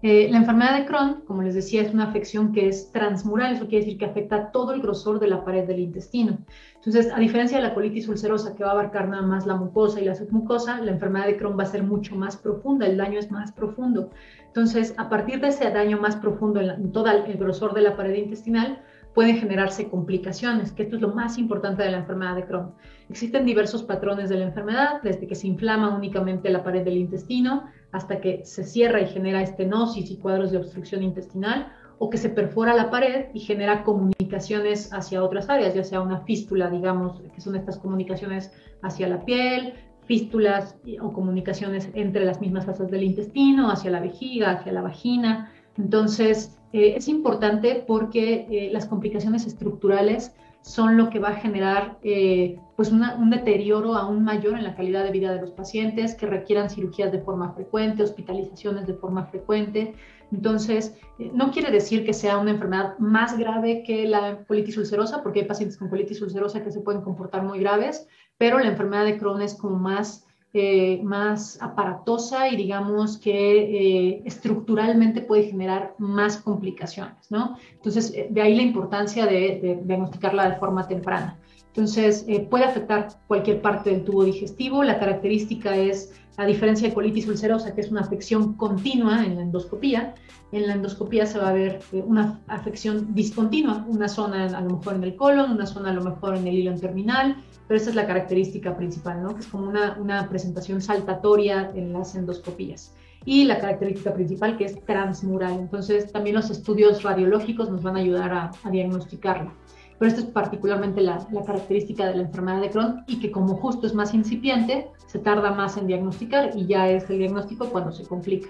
[0.09, 3.67] Eh, la enfermedad de Crohn, como les decía, es una afección que es transmural, eso
[3.67, 6.37] quiere decir que afecta todo el grosor de la pared del intestino.
[6.75, 9.99] Entonces, a diferencia de la colitis ulcerosa, que va a abarcar nada más la mucosa
[9.99, 13.19] y la submucosa, la enfermedad de Crohn va a ser mucho más profunda, el daño
[13.19, 14.09] es más profundo.
[14.45, 18.15] Entonces, a partir de ese daño más profundo en, todo el grosor de la pared
[18.15, 18.81] intestinal,
[19.13, 22.71] pueden generarse complicaciones, que esto es lo más importante de la enfermedad de Crohn.
[23.09, 27.65] Existen diversos patrones de la enfermedad, desde que se inflama únicamente la pared del intestino,
[27.97, 32.29] hasta que se cierra y genera estenosis y cuadros de obstrucción intestinal, o que se
[32.29, 37.41] perfora la pared y genera comunicaciones hacia otras áreas, ya sea una fístula, digamos, que
[37.41, 38.51] son estas comunicaciones
[38.83, 39.73] hacia la piel,
[40.05, 45.51] fístulas o comunicaciones entre las mismas fasas del intestino, hacia la vejiga, hacia la vagina.
[45.75, 51.97] Entonces, eh, es importante porque eh, las complicaciones estructurales son lo que va a generar
[52.03, 56.27] eh, pues un deterioro aún mayor en la calidad de vida de los pacientes, que
[56.27, 59.95] requieran cirugías de forma frecuente, hospitalizaciones de forma frecuente.
[60.31, 65.23] Entonces, eh, no quiere decir que sea una enfermedad más grave que la colitis ulcerosa,
[65.23, 69.05] porque hay pacientes con colitis ulcerosa que se pueden comportar muy graves, pero la enfermedad
[69.05, 75.93] de Crohn es como más eh, más aparatosa y digamos que eh, estructuralmente puede generar
[75.97, 77.57] más complicaciones, ¿no?
[77.73, 81.37] Entonces, eh, de ahí la importancia de, diagnosticarla de forma temprana.
[81.67, 84.83] Entonces, puede afectar cualquier parte del tubo digestivo.
[84.83, 89.41] La característica es, a diferencia de colitis ulcerosa, que es una afección continua en la
[89.41, 90.13] endoscopía,
[90.51, 94.95] en la endoscopía se va a ver una afección discontinua, una zona a lo mejor
[94.95, 97.95] en el colon, una zona a lo mejor en el hilo terminal, pero esa es
[97.95, 99.33] la característica principal, ¿no?
[99.33, 102.93] Que es como una, una presentación saltatoria en las endoscopías.
[103.25, 105.53] Y la característica principal que es transmural.
[105.53, 109.51] Entonces, también los estudios radiológicos nos van a ayudar a, a diagnosticarla.
[109.99, 113.87] Pero esta es particularmente la, característica de la enfermedad de Crohn y que como justo
[113.87, 118.03] es más incipiente, se tarda más en diagnosticar y ya es el diagnóstico cuando se
[118.05, 118.49] complica.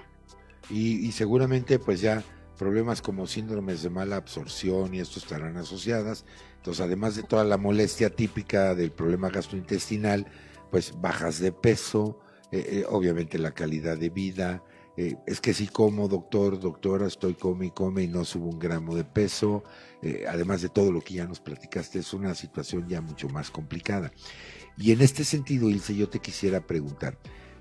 [0.70, 2.24] Y, y seguramente pues ya
[2.58, 6.26] problemas como síndromes de mala absorción y estos estarán asociadas.
[6.58, 10.28] Entonces, además de toda la molestia típica del problema gastrointestinal,
[10.72, 12.20] pues bajas de peso,
[12.52, 14.64] eh, eh, obviamente la calidad de vida.
[14.98, 18.60] Eh, es que si como, doctor, doctora, estoy come y come y no subo un
[18.60, 19.64] gramo de peso.
[20.30, 24.12] además de todo lo que ya nos platicaste, es una situación ya mucho más complicada.
[24.78, 27.18] Y en este sentido, Ilse, yo te quisiera preguntar,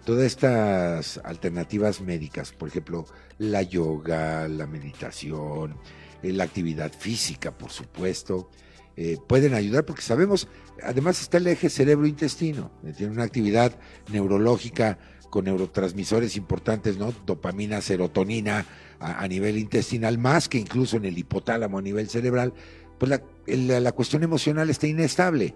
[0.07, 3.07] todas estas alternativas médicas, por ejemplo,
[3.39, 5.77] la yoga, la meditación,
[6.23, 8.49] eh, la actividad física, por supuesto,
[8.97, 10.49] eh, pueden ayudar porque sabemos,
[10.83, 13.77] además está el eje cerebro-intestino, eh, tiene una actividad
[14.11, 14.99] neurológica
[15.37, 17.13] con neurotransmisores importantes, ¿no?
[17.27, 18.65] Dopamina, serotonina
[18.99, 22.55] a, nivel intestinal, más que incluso en el hipotálamo a nivel cerebral,
[22.97, 23.11] pues
[23.47, 25.55] la, la cuestión emocional está inestable.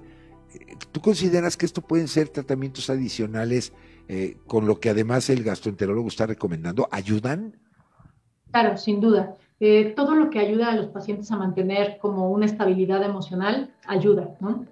[0.92, 3.72] ¿Tú consideras que esto pueden ser tratamientos adicionales
[4.06, 6.86] eh, con lo que además el gastroenterólogo está recomendando?
[6.90, 7.56] ¿Ayudan?
[8.50, 9.34] Claro, sin duda.
[9.60, 14.36] Eh, todo lo que ayuda a los pacientes a mantener como una estabilidad emocional ayuda,
[14.40, 14.66] ¿no?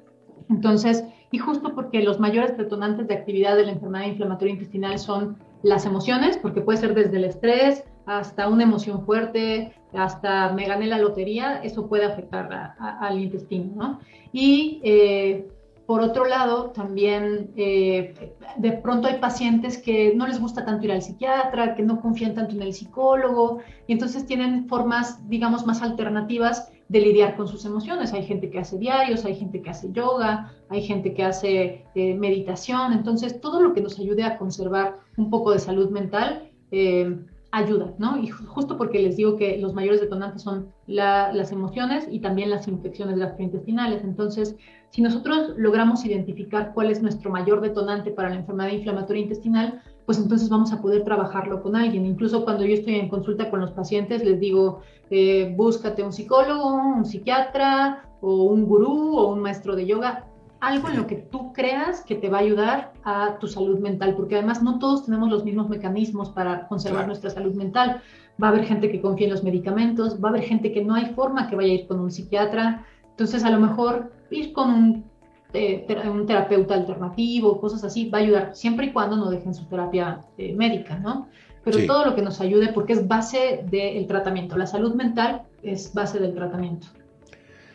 [0.50, 5.36] Entonces, y justo porque los mayores detonantes de actividad de la enfermedad inflamatoria intestinal son
[5.62, 10.86] las emociones, porque puede ser desde el estrés hasta una emoción fuerte, hasta me gané
[10.86, 14.00] la lotería, eso puede afectar al intestino, ¿no?
[14.32, 15.46] Y eh,
[15.86, 20.92] por otro lado, también eh, de pronto hay pacientes que no les gusta tanto ir
[20.92, 25.82] al psiquiatra, que no confían tanto en el psicólogo, y entonces tienen formas, digamos, más
[25.82, 28.12] alternativas de lidiar con sus emociones.
[28.12, 32.14] Hay gente que hace diarios, hay gente que hace yoga, hay gente que hace eh,
[32.14, 36.50] meditación, entonces todo lo que nos ayude a conservar un poco de salud mental.
[36.70, 37.16] Eh,
[37.50, 38.18] ayuda, ¿no?
[38.18, 42.68] Y justo porque les digo que los mayores detonantes son las emociones y también las
[42.68, 44.04] infecciones gastrointestinales.
[44.04, 44.56] Entonces,
[44.90, 50.18] si nosotros logramos identificar cuál es nuestro mayor detonante para la enfermedad inflamatoria intestinal, pues
[50.18, 52.06] entonces vamos a poder trabajarlo con alguien.
[52.06, 54.80] Incluso cuando yo estoy en consulta con los pacientes, les digo,
[55.10, 60.27] eh, búscate un psicólogo, un psiquiatra o un gurú o un maestro de yoga
[60.60, 64.14] algo en lo que tú creas que te va a ayudar a tu salud mental,
[64.16, 68.02] porque además no todos tenemos los mismos mecanismos para conservar nuestra salud mental.
[68.42, 70.94] Va a haber gente que confía en los medicamentos, va a haber gente que no
[70.94, 74.70] hay forma que vaya a ir con un psiquiatra, entonces a lo mejor ir con
[74.70, 75.04] un,
[75.52, 79.64] eh, un terapeuta alternativo, cosas así, va a ayudar, siempre y cuando no dejen su
[79.66, 81.28] terapia eh, médica, ¿no?
[81.64, 85.92] Pero todo lo que nos ayude, porque es base del tratamiento, la salud mental es
[85.92, 86.86] base del tratamiento.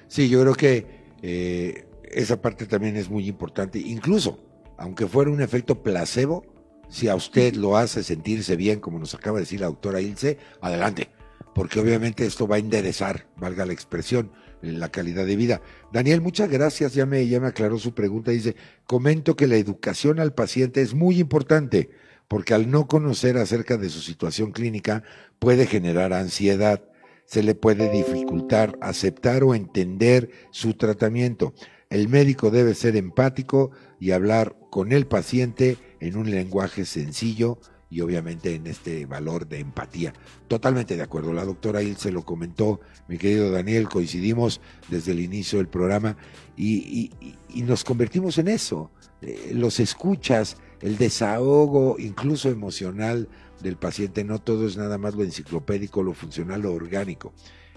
[0.08, 1.04] Sí, yo creo que...
[1.22, 1.83] Eh
[2.16, 3.80] esa parte también es muy importante.
[3.80, 4.40] Incluso,
[4.78, 6.46] aunque fuera un efecto placebo,
[6.90, 10.38] si a usted lo hace sentirse bien, como nos acaba de decir la doctora Ilse,
[10.62, 11.10] adelante,
[11.56, 14.32] porque obviamente esto va a enderezar, valga la expresión,
[14.62, 15.62] la calidad de vida.
[15.92, 18.32] Daniel, muchas gracias, ya me, ya me aclaró su pregunta.
[18.32, 21.90] Dice, comento que la educación al paciente es muy importante,
[22.28, 25.04] porque al no conocer acerca de su situación clínica
[25.40, 26.84] puede generar ansiedad,
[27.26, 31.54] se le puede dificultar aceptar o entender su tratamiento.
[31.94, 38.02] El médico debe ser empático y hablar con el paciente en un lenguaje sencillo y
[38.02, 40.12] obviamente en este valor de empatía.
[40.48, 41.34] Totalmente de acuerdo.
[41.34, 44.60] La doctora Il se lo comentó, mi querido Daniel, coincidimos
[44.90, 46.18] desde el inicio del programa
[46.58, 47.12] y,
[47.54, 48.90] nos convertimos en eso.
[49.22, 53.30] Eh, los escuchas, el desahogo, incluso emocional
[53.62, 57.34] del paciente, no todo es nada más lo enciclopédico, lo funcional, lo orgánico.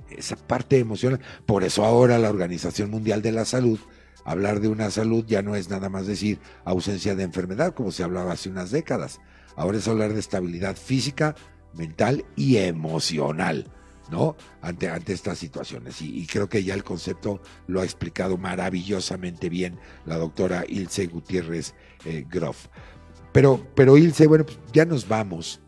[0.08, 3.78] Esa parte emocional, por eso ahora la Organización Mundial de la Salud
[4.26, 8.02] Hablar de una salud ya no es nada más decir ausencia de enfermedad, como se
[8.02, 9.20] hablaba hace unas décadas.
[9.54, 11.36] Ahora es hablar de estabilidad física,
[11.74, 13.70] mental y emocional,
[14.10, 14.34] ¿no?
[14.62, 16.02] Ante, ante estas situaciones.
[16.02, 21.74] Y, creo que ya el concepto lo ha explicado maravillosamente bien la doctora Ilse Gutiérrez
[22.04, 22.66] eh, Groff.
[23.30, 25.60] Pero, pero Ilse, bueno, pues ya nos vamos.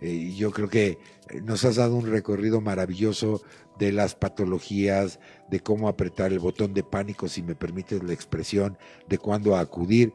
[0.00, 0.98] Eh, yo creo que
[1.42, 3.42] nos has dado un recorrido maravilloso
[3.78, 5.18] de las patologías,
[5.50, 8.76] de cómo apretar el botón de pánico, si me permites la expresión,
[9.08, 10.12] de cuándo acudir.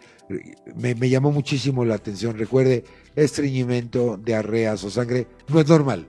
[0.75, 2.37] Me, llamó muchísimo la atención.
[2.37, 2.83] Recuerde,
[3.15, 6.07] estreñimiento, diarreas o sangre no es normal.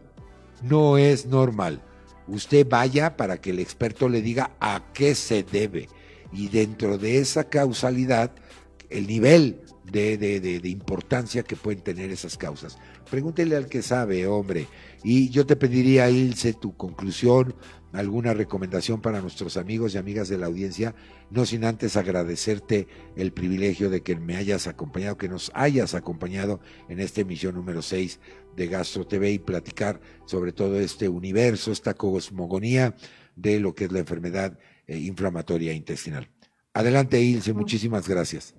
[0.62, 1.82] No es normal.
[2.28, 5.88] Usted vaya para que el experto le diga a qué se debe.
[6.32, 8.32] Y dentro de esa causalidad,
[8.88, 12.78] el nivel de, de importancia que pueden tener esas causas.
[13.10, 14.66] Pregúntele al que sabe, hombre.
[15.04, 17.54] Y yo te pediría, Ilse, tu conclusión,
[17.92, 20.94] alguna recomendación para nuestros amigos y amigas de la audiencia,
[21.30, 26.60] no sin antes agradecerte el privilegio de que me hayas acompañado, que nos hayas acompañado
[26.88, 28.20] en esta emisión número 6
[28.56, 32.94] de Gastro TV y platicar sobre todo este universo, esta cosmogonía
[33.36, 36.28] de lo que es la enfermedad eh, inflamatoria intestinal.
[36.74, 38.54] Adelante, Ilse, muchísimas gracias.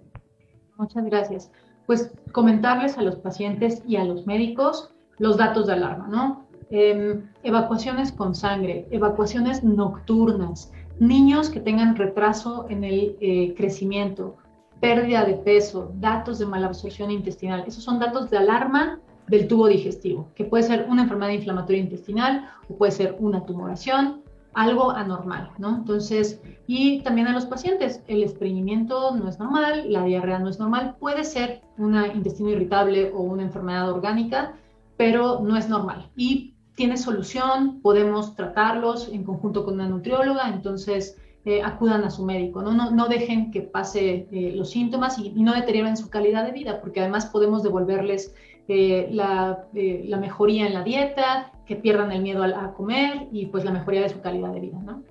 [0.77, 1.51] Muchas gracias.
[1.87, 6.44] Pues comentarles a los pacientes y a los médicos los datos de alarma, ¿no?
[6.69, 14.38] Em, evacuaciones con sangre, evacuaciones nocturnas, niños que tengan retraso en el eh, crecimiento,
[14.80, 17.64] pérdida de peso, datos de malabsorción intestinal.
[17.68, 22.49] Esos son datos de alarma del tubo digestivo, que puede ser una enfermedad inflamatoria intestinal
[22.69, 24.22] o puede ser una tumoración,
[24.53, 25.76] algo anormal, ¿no?
[25.77, 30.60] Entonces, y también a los pacientes, el estreñimiento no es normal, la diarrea no es
[30.60, 34.53] normal, puede ser un intestino irritable o una enfermedad orgánica,
[34.97, 36.09] pero no es normal.
[36.15, 42.23] Y tiene solución, podemos tratarlos en conjunto con una nutrióloga, entonces eh, acudan a su
[42.23, 42.71] médico, ¿no?
[42.71, 46.79] No, no dejen que pase eh, los síntomas y, no deterioren su calidad de vida,
[46.81, 48.33] porque además podemos devolverles
[48.69, 53.47] eh, la, la, mejoría en la dieta, que pierdan el miedo a, a, comer y
[53.47, 55.03] pues la mejoría de su calidad de vida, ¿no?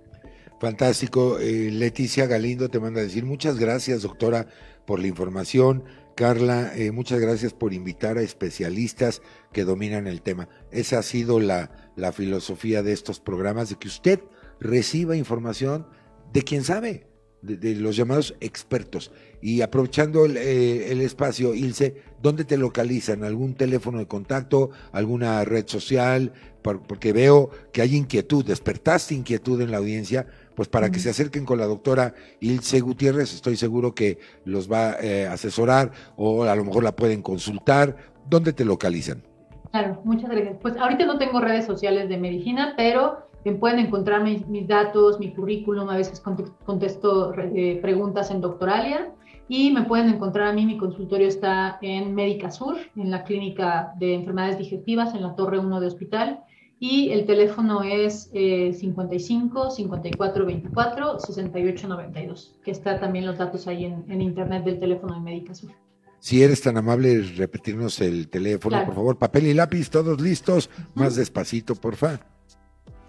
[0.59, 1.37] Fantástico.
[1.39, 4.47] Leticia Galindo te manda a decir muchas gracias, doctora,
[4.87, 5.85] por la información.
[6.15, 9.23] Carla, muchas gracias por invitar a especialistas
[9.53, 10.49] que dominan el tema.
[10.71, 14.21] Esa ha sido la, la filosofía de estos programas, de que usted
[14.61, 15.87] reciba información
[16.33, 17.07] de quien sabe,
[17.43, 19.11] de, los llamados expertos.
[19.41, 23.25] Y aprovechando el, eh, espacio, Ilse, ¿dónde te localizan?
[23.25, 24.71] ¿Algún teléfono de contacto?
[24.93, 26.33] ¿Alguna red social?
[26.63, 31.45] porque veo que hay inquietud, despertaste inquietud en la audiencia, pues para que se acerquen
[31.45, 36.55] con la doctora Ilse Gutiérrez, estoy seguro que los va a eh, asesorar o a
[36.55, 37.97] lo mejor la pueden consultar.
[38.29, 39.23] ¿Dónde te localizan?
[39.71, 40.57] Claro, muchas gracias.
[40.61, 43.27] Pues ahorita no tengo redes sociales de medicina, pero
[43.59, 46.23] pueden encontrar mis, datos, mi currículum, a veces
[46.65, 49.13] contesto eh, preguntas en Doctoralia
[49.49, 53.93] y me pueden encontrar a mí, mi consultorio está en Médica Sur, en la clínica
[53.99, 56.45] de enfermedades digestivas, en la Torre 1 de Hospital
[56.85, 63.85] y el teléfono es 55 54 24 68 92, que está también los datos ahí
[63.85, 65.71] en, internet del teléfono de Médica Sur.
[66.19, 71.15] Si eres tan amable, repetirnos el teléfono, por favor, papel y lápiz, todos listos, más
[71.15, 72.19] despacito, por favor.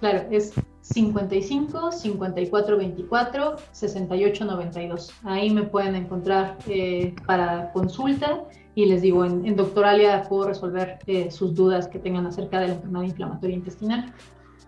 [0.01, 5.13] Claro, es 55 54 24 68 92.
[5.23, 8.43] Ahí me pueden encontrar eh, para consulta
[8.75, 12.73] y les digo, en, Doctoralia puedo resolver eh, sus dudas que tengan acerca de la
[12.73, 14.13] enfermedad inflamatoria intestinal.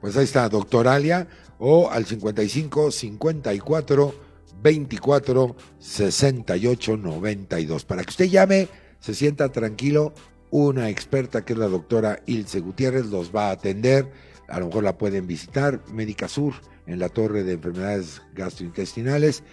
[0.01, 1.27] Pues ahí está, Doctoralia
[1.57, 4.13] o al 55 54
[4.61, 7.85] 24 68 92.
[7.85, 8.67] Para que usted llame,
[8.99, 10.13] se sienta tranquilo,
[10.51, 14.11] una experta que es la doctora Ilse Gutiérrez los va a atender
[14.47, 16.53] a lo mejor la pueden visitar, Médica Sur,
[16.85, 19.43] en la Torre de Enfermedades Gastrointestinales.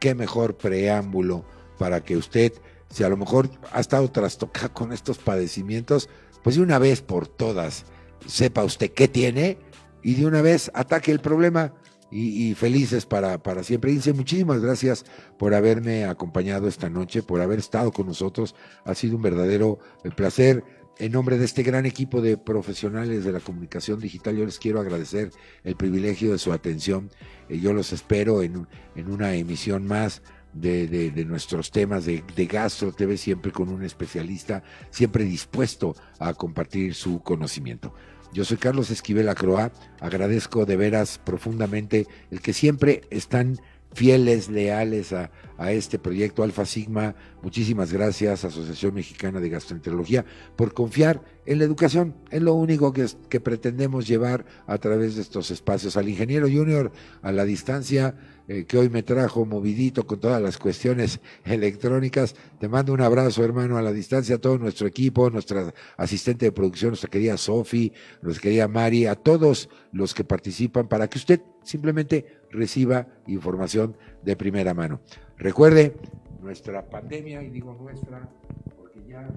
[0.00, 1.44] Qué mejor preámbulo
[1.78, 2.52] para que usted,
[2.90, 6.08] si a lo mejor ha estado trastocado con estos padecimientos,
[6.42, 7.84] pues de una vez por todas
[8.26, 9.58] sepa usted qué tiene
[10.02, 11.74] y de una vez ataque el problema.
[12.10, 13.90] Y, felices para, para siempre.
[13.90, 15.04] Dice, muchísimas gracias
[15.38, 18.54] por haberme acompañado esta noche, por haber estado con nosotros.
[18.86, 20.64] Ha sido un verdadero eh, placer
[20.98, 24.80] en nombre de este gran equipo de profesionales de la comunicación digital, yo les quiero
[24.80, 25.30] agradecer
[25.62, 27.10] el privilegio de su atención.
[27.48, 28.66] Eh, yo los espero en,
[28.96, 30.22] en una emisión más
[30.60, 36.34] de, de, nuestros temas de, de, Gastro TV, siempre con un especialista, siempre dispuesto a
[36.34, 37.94] compartir su conocimiento.
[38.32, 43.58] Yo soy Carlos Esquivel Acroa, agradezco de veras profundamente el que siempre están
[43.92, 45.30] fieles, leales a,
[45.70, 47.16] este proyecto Alfa Sigma.
[47.42, 50.24] Muchísimas gracias, Asociación Mexicana de Gastroenterología,
[50.54, 52.14] por confiar en la educación.
[52.30, 55.96] Es lo único que, que pretendemos llevar a través de estos espacios.
[55.96, 56.92] Al ingeniero junior
[57.22, 58.14] a la distancia,
[58.50, 62.34] eh, que hoy me trajo movidito con todas las cuestiones electrónicas.
[62.58, 66.52] Te mando un abrazo, hermano, a la distancia, a todo nuestro equipo, nuestra asistente de
[66.52, 67.92] producción, nuestra querida Sofi,
[68.22, 74.36] nuestra querida Mari, a todos los que participan para que usted simplemente reciba información de
[74.36, 75.00] primera mano.
[75.36, 75.94] Recuerde,
[76.40, 78.28] nuestra pandemia, y digo nuestra,
[78.76, 79.28] porque ya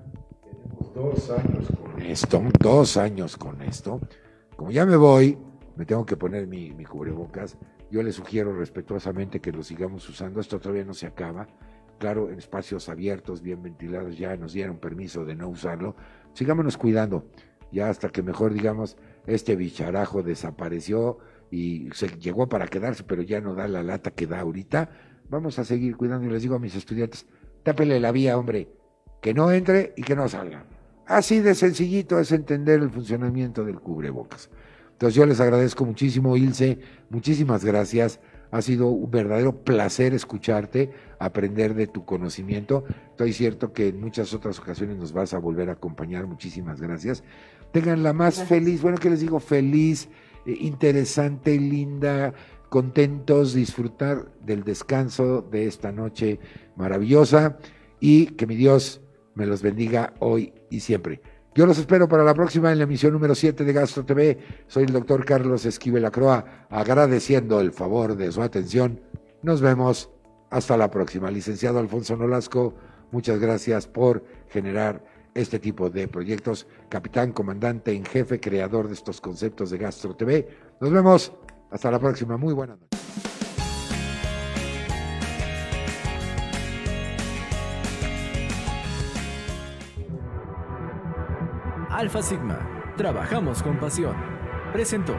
[0.44, 4.00] tenemos dos años con esto, dos años con esto.
[4.56, 5.38] Como ya me voy,
[5.76, 7.58] me tengo que poner mi, cubrebocas.
[7.90, 10.40] Yo le sugiero respetuosamente que lo sigamos usando.
[10.40, 11.48] Esto todavía no se acaba.
[12.00, 15.96] Claro, en espacios abiertos, bien ventilados, ya nos dieron permiso de no usarlo.
[16.34, 17.26] Sigámonos cuidando.
[17.72, 21.20] Ya hasta que mejor digamos, este bicharajo desapareció
[21.52, 24.90] y se llegó para quedarse, pero ya no da la lata que da ahorita.
[25.30, 27.28] Vamos a seguir cuidando y les digo a mis estudiantes,
[27.64, 28.70] tápele la vía, hombre,
[29.22, 30.66] que no entre y que no salga.
[31.06, 34.50] Así de sencillito es entender el funcionamiento del cubrebocas.
[34.94, 36.80] Entonces yo les agradezco muchísimo, Ilse,
[37.10, 38.20] muchísimas gracias.
[38.52, 42.84] Ha sido un verdadero placer escucharte, aprender de tu conocimiento.
[43.10, 46.28] Estoy cierto que en muchas otras ocasiones nos vas a volver a acompañar.
[46.28, 47.24] Muchísimas gracias.
[47.72, 49.40] Tengan la más feliz, bueno, que les digo?
[49.40, 50.10] Feliz
[50.46, 52.34] interesante, linda,
[52.70, 56.40] contentos, disfrutar del descanso de esta noche
[56.76, 57.58] maravillosa
[58.00, 59.02] y que mi Dios
[59.36, 61.22] me los bendiga hoy y siempre.
[61.54, 64.38] Yo los espero para la próxima en la emisión número 7 de Gastro TV.
[64.68, 69.02] Soy el doctor Carlos Esquivel Acroa, agradeciendo el favor de su atención.
[69.42, 70.10] Nos vemos
[70.50, 71.30] hasta la próxima.
[71.30, 72.76] Licenciado Alfonso Nolasco,
[73.12, 76.68] muchas gracias por generar este tipo de proyectos.
[76.90, 80.48] Capitán, comandante en jefe, creador de estos conceptos de Gastro TV.
[80.80, 81.34] Nos vemos.
[81.70, 82.38] Hasta la próxima.
[82.38, 82.92] Muy buenas noches.
[91.90, 92.94] Alfa Sigma.
[92.98, 94.16] Trabajamos con pasión.
[94.74, 95.14] Presentó.